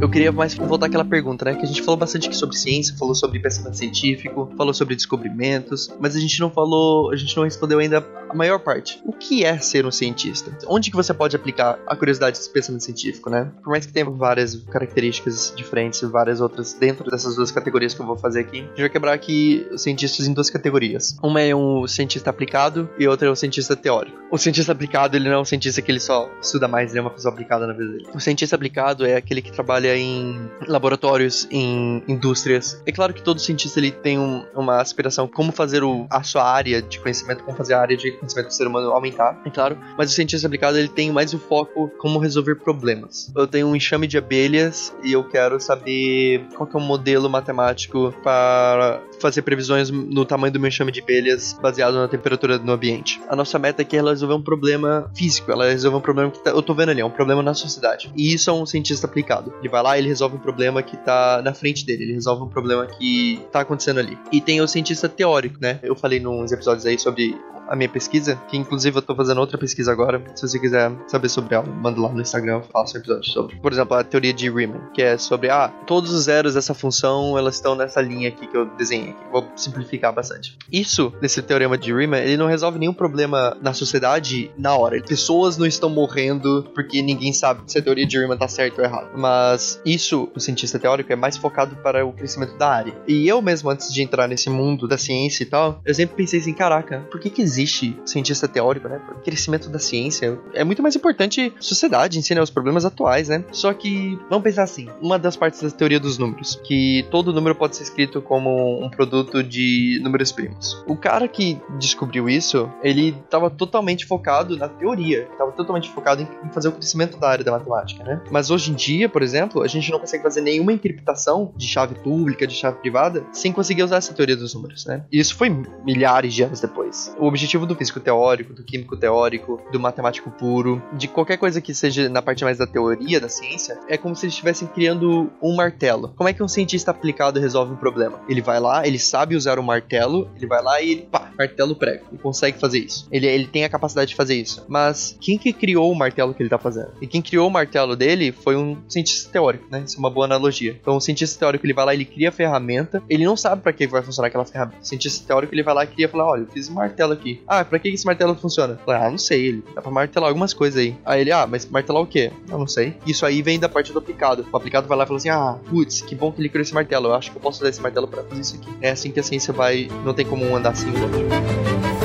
Eu 0.00 0.08
queria 0.08 0.32
mais 0.32 0.54
voltar 0.54 0.86
àquela 0.86 1.04
pergunta, 1.04 1.44
né? 1.44 1.54
Que 1.54 1.64
a 1.64 1.68
gente 1.68 1.82
falou 1.82 1.96
bastante 1.96 2.26
aqui 2.28 2.36
sobre 2.36 2.56
ciência, 2.56 2.96
falou 2.96 3.14
sobre 3.14 3.38
pensamento 3.38 3.76
científico, 3.76 4.50
falou 4.56 4.72
sobre 4.72 4.96
descobrimentos, 4.96 5.92
mas 6.00 6.16
a 6.16 6.20
gente 6.20 6.40
não 6.40 6.50
falou, 6.50 7.10
a 7.10 7.16
gente 7.16 7.36
não 7.36 7.44
respondeu 7.44 7.78
ainda 7.78 8.00
a 8.30 8.34
maior 8.34 8.60
parte. 8.60 9.02
O 9.04 9.12
que 9.12 9.44
é 9.44 9.58
ser 9.58 9.84
um 9.84 9.90
cientista? 9.90 10.56
Onde 10.66 10.90
que 10.90 10.96
você 10.96 11.12
pode 11.12 11.34
aplicar 11.34 11.78
a 11.86 11.96
curiosidade 11.96 12.38
desse 12.38 12.50
pensamento 12.50 12.84
científico, 12.84 13.28
né? 13.28 13.50
Por 13.62 13.70
mais 13.70 13.84
que 13.84 13.92
tenha 13.92 14.08
várias 14.08 14.54
características 14.54 15.52
diferentes, 15.56 16.00
várias 16.02 16.40
outras 16.40 16.72
dentro 16.72 17.10
dessas 17.10 17.34
duas 17.34 17.50
categorias 17.50 17.92
que 17.92 18.00
eu 18.00 18.06
vou 18.06 18.16
fazer 18.16 18.40
aqui, 18.40 18.60
a 18.60 18.68
gente 18.68 18.80
vai 18.80 18.88
quebrar 18.88 19.12
aqui 19.12 19.66
os 19.72 19.82
cientistas 19.82 20.26
em 20.26 20.32
duas 20.32 20.48
categorias. 20.48 21.16
Uma 21.22 21.40
é 21.40 21.54
um 21.54 21.86
cientista 21.86 22.30
aplicado 22.30 22.88
e 22.98 23.06
outra 23.08 23.28
é 23.28 23.30
um 23.30 23.34
cientista 23.34 23.74
teórico. 23.74 24.18
O 24.30 24.38
cientista 24.38 24.70
aplicado, 24.70 25.16
ele 25.16 25.28
não 25.28 25.36
é 25.36 25.40
um 25.40 25.44
cientista 25.44 25.82
que 25.82 25.90
ele 25.90 25.98
só 25.98 26.30
estuda 26.40 26.68
mais, 26.68 26.90
ele 26.90 27.00
é 27.00 27.02
uma 27.02 27.10
pessoa 27.10 27.32
aplicada 27.32 27.66
na 27.66 27.72
vida 27.72 27.90
dele. 27.90 28.06
O 28.14 28.20
cientista 28.20 28.54
aplicado 28.54 29.04
é 29.04 29.16
aquele 29.16 29.42
que 29.42 29.50
trabalha 29.50 29.96
em 29.96 30.48
laboratórios, 30.68 31.48
em 31.50 32.02
indústrias. 32.06 32.80
É 32.86 32.92
claro 32.92 33.12
que 33.12 33.22
todo 33.22 33.40
cientista 33.40 33.80
ele 33.80 33.90
tem 33.90 34.18
um, 34.18 34.44
uma 34.54 34.80
aspiração 34.80 35.26
como 35.26 35.50
fazer 35.50 35.82
o, 35.82 36.06
a 36.08 36.22
sua 36.22 36.44
área 36.44 36.80
de 36.80 37.00
conhecimento, 37.00 37.42
como 37.42 37.56
fazer 37.56 37.74
a 37.74 37.80
área 37.80 37.96
de 37.96 38.19
conhecimento 38.20 38.48
do 38.48 38.54
ser 38.54 38.66
humano 38.66 38.90
aumentar, 38.90 39.40
é 39.44 39.50
claro. 39.50 39.78
Mas 39.96 40.10
o 40.10 40.14
cientista 40.14 40.46
aplicado 40.46 40.78
ele 40.78 40.88
tem 40.88 41.10
mais 41.10 41.34
o 41.34 41.38
foco 41.38 41.90
como 41.98 42.18
resolver 42.18 42.56
problemas. 42.56 43.32
Eu 43.34 43.46
tenho 43.46 43.66
um 43.66 43.76
enxame 43.76 44.06
de 44.06 44.18
abelhas 44.18 44.94
e 45.02 45.12
eu 45.12 45.24
quero 45.24 45.60
saber 45.60 46.46
qual 46.56 46.68
é 46.72 46.76
o 46.76 46.80
modelo 46.80 47.28
matemático 47.28 48.14
para 48.22 49.00
fazer 49.20 49.42
previsões 49.42 49.90
no 49.90 50.24
tamanho 50.24 50.52
do 50.52 50.60
meu 50.60 50.68
enxame 50.68 50.92
de 50.92 51.00
abelhas 51.00 51.58
baseado 51.60 51.94
na 51.94 52.08
temperatura 52.08 52.58
do 52.58 52.72
ambiente. 52.72 53.20
A 53.28 53.36
nossa 53.36 53.58
meta 53.58 53.82
aqui 53.82 53.96
é 53.96 54.02
resolver 54.02 54.34
um 54.34 54.42
problema 54.42 55.10
físico, 55.14 55.50
ela 55.50 55.70
resolver 55.70 55.96
um 55.96 56.00
problema 56.00 56.30
que 56.30 56.38
tá, 56.42 56.50
eu 56.50 56.62
tô 56.62 56.74
vendo 56.74 56.90
ali, 56.90 57.00
é 57.00 57.04
um 57.04 57.10
problema 57.10 57.42
na 57.42 57.54
sociedade. 57.54 58.10
E 58.16 58.32
isso 58.32 58.50
é 58.50 58.52
um 58.52 58.66
cientista 58.66 59.06
aplicado. 59.06 59.52
Ele 59.60 59.68
vai 59.68 59.82
lá, 59.82 59.98
ele 59.98 60.08
resolve 60.08 60.36
um 60.36 60.40
problema 60.40 60.82
que 60.82 60.96
tá 60.96 61.40
na 61.42 61.54
frente 61.54 61.84
dele, 61.84 62.04
ele 62.04 62.12
resolve 62.14 62.44
um 62.44 62.48
problema 62.48 62.86
que 62.86 63.40
tá 63.52 63.60
acontecendo 63.60 64.00
ali. 64.00 64.18
E 64.32 64.40
tem 64.40 64.60
o 64.60 64.68
cientista 64.68 65.08
teórico, 65.08 65.56
né? 65.60 65.78
Eu 65.82 65.94
falei 65.94 66.20
nos 66.20 66.52
episódios 66.52 66.86
aí 66.86 66.98
sobre 66.98 67.36
a 67.70 67.76
minha 67.76 67.88
pesquisa, 67.88 68.36
que 68.48 68.56
inclusive 68.56 68.98
eu 68.98 69.02
tô 69.02 69.14
fazendo 69.14 69.40
outra 69.40 69.56
pesquisa 69.56 69.92
agora. 69.92 70.20
Se 70.34 70.46
você 70.46 70.58
quiser 70.58 70.90
saber 71.06 71.28
sobre 71.28 71.54
ela, 71.54 71.64
manda 71.64 72.00
lá 72.00 72.08
no 72.08 72.20
Instagram, 72.20 72.56
eu 72.56 72.62
faço 72.62 72.96
um 72.96 73.00
episódio 73.00 73.30
sobre. 73.30 73.56
Por 73.56 73.72
exemplo, 73.72 73.96
a 73.96 74.02
teoria 74.02 74.32
de 74.32 74.50
Riemann, 74.50 74.80
que 74.92 75.00
é 75.00 75.16
sobre, 75.16 75.48
ah, 75.48 75.68
todos 75.86 76.12
os 76.12 76.24
zeros 76.24 76.54
dessa 76.54 76.74
função, 76.74 77.38
elas 77.38 77.54
estão 77.54 77.76
nessa 77.76 78.00
linha 78.00 78.28
aqui 78.28 78.46
que 78.48 78.56
eu 78.56 78.66
desenhei 78.76 79.10
aqui. 79.10 79.22
Vou 79.30 79.46
simplificar 79.54 80.12
bastante. 80.12 80.58
Isso, 80.72 81.12
nesse 81.22 81.40
teorema 81.42 81.78
de 81.78 81.94
Riemann, 81.94 82.22
ele 82.22 82.36
não 82.36 82.46
resolve 82.46 82.78
nenhum 82.78 82.92
problema 82.92 83.56
na 83.62 83.72
sociedade 83.72 84.50
na 84.58 84.76
hora. 84.76 85.00
Pessoas 85.00 85.56
não 85.56 85.66
estão 85.66 85.88
morrendo 85.88 86.68
porque 86.74 87.00
ninguém 87.00 87.32
sabe 87.32 87.62
se 87.66 87.78
a 87.78 87.82
teoria 87.82 88.06
de 88.06 88.18
Riemann 88.18 88.36
tá 88.36 88.48
certa 88.48 88.80
ou 88.80 88.86
errada. 88.86 89.10
Mas 89.16 89.80
isso, 89.84 90.28
o 90.34 90.40
cientista 90.40 90.78
teórico, 90.78 91.12
é 91.12 91.16
mais 91.16 91.36
focado 91.36 91.76
para 91.76 92.04
o 92.04 92.12
crescimento 92.12 92.56
da 92.56 92.68
área. 92.68 92.94
E 93.06 93.28
eu 93.28 93.40
mesmo, 93.40 93.70
antes 93.70 93.92
de 93.92 94.02
entrar 94.02 94.26
nesse 94.26 94.50
mundo 94.50 94.88
da 94.88 94.98
ciência 94.98 95.44
e 95.44 95.46
tal, 95.46 95.80
eu 95.84 95.94
sempre 95.94 96.16
pensei 96.16 96.40
assim, 96.40 96.52
caraca, 96.52 97.06
por 97.10 97.20
que 97.20 97.30
que 97.30 97.40
existe 97.40 97.59
existe 97.60 97.96
cientista 98.04 98.48
teórico, 98.48 98.88
né? 98.88 99.00
O 99.10 99.20
crescimento 99.20 99.68
da 99.68 99.78
ciência 99.78 100.38
é 100.54 100.64
muito 100.64 100.82
mais 100.82 100.96
importante 100.96 101.52
sociedade 101.60 102.18
em 102.18 102.22
si, 102.22 102.34
né? 102.34 102.42
Os 102.42 102.50
problemas 102.50 102.84
atuais, 102.84 103.28
né? 103.28 103.44
Só 103.52 103.72
que, 103.72 104.18
vamos 104.28 104.42
pensar 104.42 104.62
assim, 104.62 104.88
uma 105.00 105.18
das 105.18 105.36
partes 105.36 105.62
da 105.62 105.70
teoria 105.70 106.00
dos 106.00 106.18
números, 106.18 106.60
que 106.64 107.06
todo 107.10 107.32
número 107.32 107.54
pode 107.54 107.76
ser 107.76 107.82
escrito 107.84 108.22
como 108.22 108.82
um 108.82 108.88
produto 108.88 109.42
de 109.42 110.00
números 110.02 110.32
primos. 110.32 110.82
O 110.86 110.96
cara 110.96 111.28
que 111.28 111.60
descobriu 111.78 112.28
isso, 112.28 112.70
ele 112.82 113.16
estava 113.24 113.50
totalmente 113.50 114.06
focado 114.06 114.56
na 114.56 114.68
teoria, 114.68 115.28
estava 115.30 115.52
totalmente 115.52 115.90
focado 115.90 116.22
em 116.22 116.52
fazer 116.52 116.68
o 116.68 116.72
crescimento 116.72 117.18
da 117.18 117.28
área 117.28 117.44
da 117.44 117.52
matemática, 117.52 118.02
né? 118.04 118.22
Mas 118.30 118.50
hoje 118.50 118.70
em 118.70 118.74
dia, 118.74 119.08
por 119.08 119.22
exemplo, 119.22 119.62
a 119.62 119.68
gente 119.68 119.90
não 119.90 119.98
consegue 119.98 120.22
fazer 120.22 120.40
nenhuma 120.40 120.72
encriptação 120.72 121.52
de 121.56 121.66
chave 121.66 121.94
pública, 121.96 122.46
de 122.46 122.54
chave 122.54 122.78
privada, 122.78 123.24
sem 123.32 123.52
conseguir 123.52 123.82
usar 123.82 123.96
essa 123.96 124.14
teoria 124.14 124.36
dos 124.36 124.54
números, 124.54 124.86
né? 124.86 125.04
E 125.12 125.18
isso 125.18 125.34
foi 125.34 125.50
milhares 125.84 126.34
de 126.34 126.42
anos 126.42 126.60
depois. 126.60 127.14
O 127.18 127.26
objetivo 127.26 127.49
objetivo 127.50 127.66
do 127.66 127.74
físico 127.74 127.98
teórico, 127.98 128.52
do 128.52 128.62
químico 128.62 128.96
teórico, 128.96 129.60
do 129.72 129.80
matemático 129.80 130.30
puro, 130.30 130.82
de 130.92 131.08
qualquer 131.08 131.36
coisa 131.36 131.60
que 131.60 131.74
seja 131.74 132.08
na 132.08 132.22
parte 132.22 132.44
mais 132.44 132.58
da 132.58 132.66
teoria 132.66 133.20
da 133.20 133.28
ciência, 133.28 133.78
é 133.88 133.96
como 133.96 134.14
se 134.14 134.26
eles 134.26 134.34
estivessem 134.34 134.68
criando 134.68 135.30
um 135.42 135.56
martelo. 135.56 136.12
Como 136.16 136.28
é 136.28 136.32
que 136.32 136.42
um 136.42 136.48
cientista 136.48 136.92
aplicado 136.92 137.40
resolve 137.40 137.72
um 137.72 137.76
problema? 137.76 138.20
Ele 138.28 138.40
vai 138.40 138.60
lá, 138.60 138.86
ele 138.86 138.98
sabe 138.98 139.34
usar 139.34 139.58
o 139.58 139.62
um 139.62 139.64
martelo, 139.64 140.30
ele 140.36 140.46
vai 140.46 140.62
lá 140.62 140.80
e 140.80 140.90
ele, 140.90 141.02
pá, 141.02 141.30
martelo 141.36 141.74
prego. 141.74 142.04
Ele 142.12 142.20
consegue 142.22 142.58
fazer 142.58 142.78
isso. 142.78 143.08
Ele, 143.10 143.26
ele 143.26 143.46
tem 143.46 143.64
a 143.64 143.68
capacidade 143.68 144.10
de 144.10 144.14
fazer 144.14 144.34
isso. 144.34 144.64
Mas 144.68 145.16
quem 145.20 145.38
que 145.38 145.52
criou 145.52 145.90
o 145.90 145.94
martelo 145.94 146.34
que 146.34 146.42
ele 146.42 146.50
tá 146.50 146.58
fazendo? 146.58 146.92
E 147.00 147.06
quem 147.06 147.22
criou 147.22 147.48
o 147.48 147.50
martelo 147.50 147.96
dele 147.96 148.30
foi 148.30 148.56
um 148.56 148.76
cientista 148.88 149.30
teórico, 149.30 149.66
né? 149.70 149.82
Isso 149.86 149.96
é 149.96 149.98
uma 149.98 150.10
boa 150.10 150.26
analogia. 150.26 150.76
Então, 150.80 150.96
o 150.96 151.00
cientista 151.00 151.38
teórico 151.38 151.66
ele 151.66 151.74
vai 151.74 151.84
lá, 151.84 151.94
ele 151.94 152.04
cria 152.04 152.28
a 152.28 152.32
ferramenta, 152.32 153.02
ele 153.08 153.24
não 153.24 153.36
sabe 153.36 153.62
para 153.62 153.72
que 153.72 153.86
vai 153.86 154.02
funcionar 154.02 154.28
aquela 154.28 154.44
ferramenta. 154.44 154.78
O 154.82 154.86
cientista 154.86 155.26
teórico 155.26 155.54
ele 155.54 155.62
vai 155.62 155.74
lá 155.74 155.84
e 155.84 155.86
cria 155.88 156.08
falar: 156.08 156.26
olha, 156.26 156.42
eu 156.42 156.46
fiz 156.46 156.68
um 156.68 156.74
martelo 156.74 157.12
aqui. 157.12 157.29
Ah, 157.46 157.64
pra 157.64 157.78
que 157.78 157.88
esse 157.88 158.06
martelo 158.06 158.34
funciona? 158.34 158.78
Fala, 158.84 159.06
ah, 159.06 159.10
não 159.10 159.18
sei, 159.18 159.46
ele 159.46 159.64
dá 159.74 159.82
pra 159.82 159.90
martelar 159.90 160.28
algumas 160.28 160.54
coisas 160.54 160.80
aí. 160.80 160.96
Aí 161.04 161.20
ele, 161.20 161.32
ah, 161.32 161.46
mas 161.46 161.66
martelar 161.66 162.02
o 162.02 162.06
quê? 162.06 162.30
Eu 162.48 162.58
não 162.58 162.66
sei. 162.66 162.94
Isso 163.06 163.24
aí 163.26 163.42
vem 163.42 163.58
da 163.58 163.68
parte 163.68 163.92
do 163.92 163.98
aplicado. 163.98 164.46
O 164.52 164.56
aplicado 164.56 164.88
vai 164.88 164.96
lá 164.96 165.04
e 165.04 165.06
fala 165.06 165.18
assim: 165.18 165.28
ah, 165.28 165.58
putz, 165.68 166.00
que 166.00 166.14
bom 166.14 166.32
que 166.32 166.40
ele 166.40 166.48
criou 166.48 166.62
esse 166.62 166.74
martelo. 166.74 167.08
Eu 167.08 167.14
acho 167.14 167.30
que 167.30 167.36
eu 167.36 167.42
posso 167.42 167.60
usar 167.60 167.70
esse 167.70 167.80
martelo 167.80 168.08
para 168.08 168.22
fazer 168.22 168.40
isso 168.40 168.56
aqui. 168.56 168.70
É 168.80 168.90
assim 168.90 169.10
que 169.10 169.20
a 169.20 169.22
ciência 169.22 169.52
vai. 169.52 169.88
Não 170.04 170.14
tem 170.14 170.26
como 170.26 170.56
andar 170.56 170.74
sem 170.74 170.90
o 170.90 171.99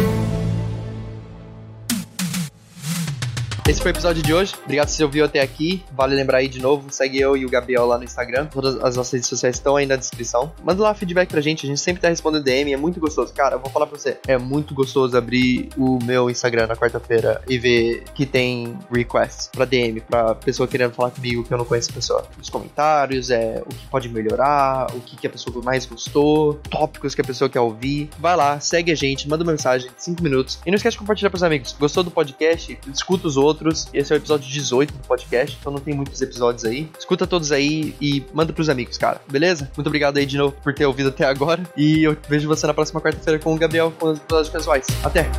Esse 3.67 3.81
foi 3.81 3.89
o 3.89 3.93
episódio 3.93 4.21
de 4.21 4.31
hoje. 4.31 4.53
Obrigado 4.63 4.89
se 4.89 4.97
você 4.97 5.03
ouviu 5.03 5.25
até 5.25 5.41
aqui. 5.41 5.83
Vale 5.91 6.13
lembrar 6.13 6.37
aí 6.37 6.47
de 6.47 6.61
novo, 6.61 6.91
segue 6.91 7.19
eu 7.19 7.35
e 7.35 7.47
o 7.47 7.49
Gabriel 7.49 7.87
lá 7.87 7.97
no 7.97 8.03
Instagram. 8.03 8.45
Todas 8.45 8.75
as 8.75 8.95
nossas 8.95 9.13
redes 9.13 9.27
sociais 9.27 9.55
estão 9.55 9.75
aí 9.75 9.87
na 9.87 9.95
descrição. 9.95 10.53
Manda 10.63 10.83
lá 10.83 10.93
feedback 10.93 11.27
pra 11.29 11.41
gente, 11.41 11.65
a 11.65 11.69
gente 11.69 11.81
sempre 11.81 11.99
tá 11.99 12.07
respondendo 12.07 12.43
DM, 12.43 12.71
é 12.71 12.77
muito 12.77 12.99
gostoso. 12.99 13.33
Cara, 13.33 13.55
eu 13.55 13.59
vou 13.59 13.71
falar 13.71 13.87
pra 13.87 13.97
você, 13.97 14.19
é 14.27 14.37
muito 14.37 14.75
gostoso 14.75 15.17
abrir 15.17 15.69
o 15.75 15.97
meu 16.03 16.29
Instagram 16.29 16.67
na 16.67 16.75
quarta-feira 16.75 17.41
e 17.49 17.57
ver 17.57 18.03
que 18.13 18.23
tem 18.27 18.77
requests 18.91 19.49
pra 19.51 19.65
DM, 19.65 19.99
pra 19.99 20.35
pessoa 20.35 20.67
querendo 20.67 20.93
falar 20.93 21.09
comigo 21.09 21.43
que 21.43 21.51
eu 21.51 21.57
não 21.57 21.65
conheço 21.65 21.89
a 21.89 21.93
pessoa. 21.93 22.23
Os 22.39 22.51
comentários, 22.51 23.31
é 23.31 23.63
o 23.65 23.69
que 23.69 23.87
pode 23.87 24.07
melhorar, 24.09 24.95
o 24.95 25.01
que, 25.01 25.17
que 25.17 25.25
a 25.25 25.29
pessoa 25.29 25.63
mais 25.63 25.87
gostou, 25.87 26.53
tópicos 26.69 27.15
que 27.15 27.21
a 27.21 27.25
pessoa 27.25 27.49
quer 27.49 27.61
ouvir. 27.61 28.11
Vai 28.19 28.35
lá, 28.35 28.59
segue 28.59 28.91
a 28.91 28.95
gente, 28.95 29.27
manda 29.27 29.43
uma 29.43 29.53
mensagem, 29.53 29.89
5 29.97 30.21
minutos. 30.21 30.59
E 30.63 30.69
não 30.69 30.75
esquece 30.75 30.93
de 30.93 30.99
compartilhar 30.99 31.31
pros 31.31 31.41
amigos. 31.41 31.75
Gostou 31.79 32.03
do 32.03 32.11
podcast? 32.11 32.77
Escuta 32.93 33.27
os 33.27 33.35
outros 33.35 33.54
outros. 33.55 33.87
Esse 33.93 34.11
é 34.13 34.15
o 34.15 34.17
episódio 34.17 34.47
18 34.47 34.93
do 34.93 35.07
podcast, 35.07 35.57
então 35.59 35.71
não 35.71 35.79
tem 35.79 35.93
muitos 35.93 36.21
episódios 36.21 36.65
aí. 36.65 36.89
Escuta 36.99 37.25
todos 37.25 37.51
aí 37.51 37.95
e 38.01 38.23
manda 38.33 38.51
pros 38.51 38.69
amigos, 38.69 38.97
cara. 38.97 39.21
Beleza? 39.29 39.69
Muito 39.75 39.87
obrigado 39.87 40.17
aí 40.17 40.25
de 40.25 40.37
novo 40.37 40.55
por 40.61 40.73
ter 40.73 40.85
ouvido 40.85 41.09
até 41.09 41.25
agora. 41.25 41.63
E 41.75 42.03
eu 42.03 42.17
vejo 42.27 42.47
você 42.47 42.67
na 42.67 42.73
próxima 42.73 43.01
quarta-feira 43.01 43.39
com 43.39 43.53
o 43.53 43.57
Gabriel 43.57 43.91
com 43.97 44.11
os 44.11 44.19
episódios 44.19 44.49
casuais. 44.49 44.85
Até! 45.03 45.29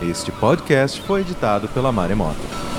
Este 0.00 0.32
podcast 0.32 1.02
foi 1.02 1.20
editado 1.20 1.68
pela 1.68 1.92
Maremoto. 1.92 2.77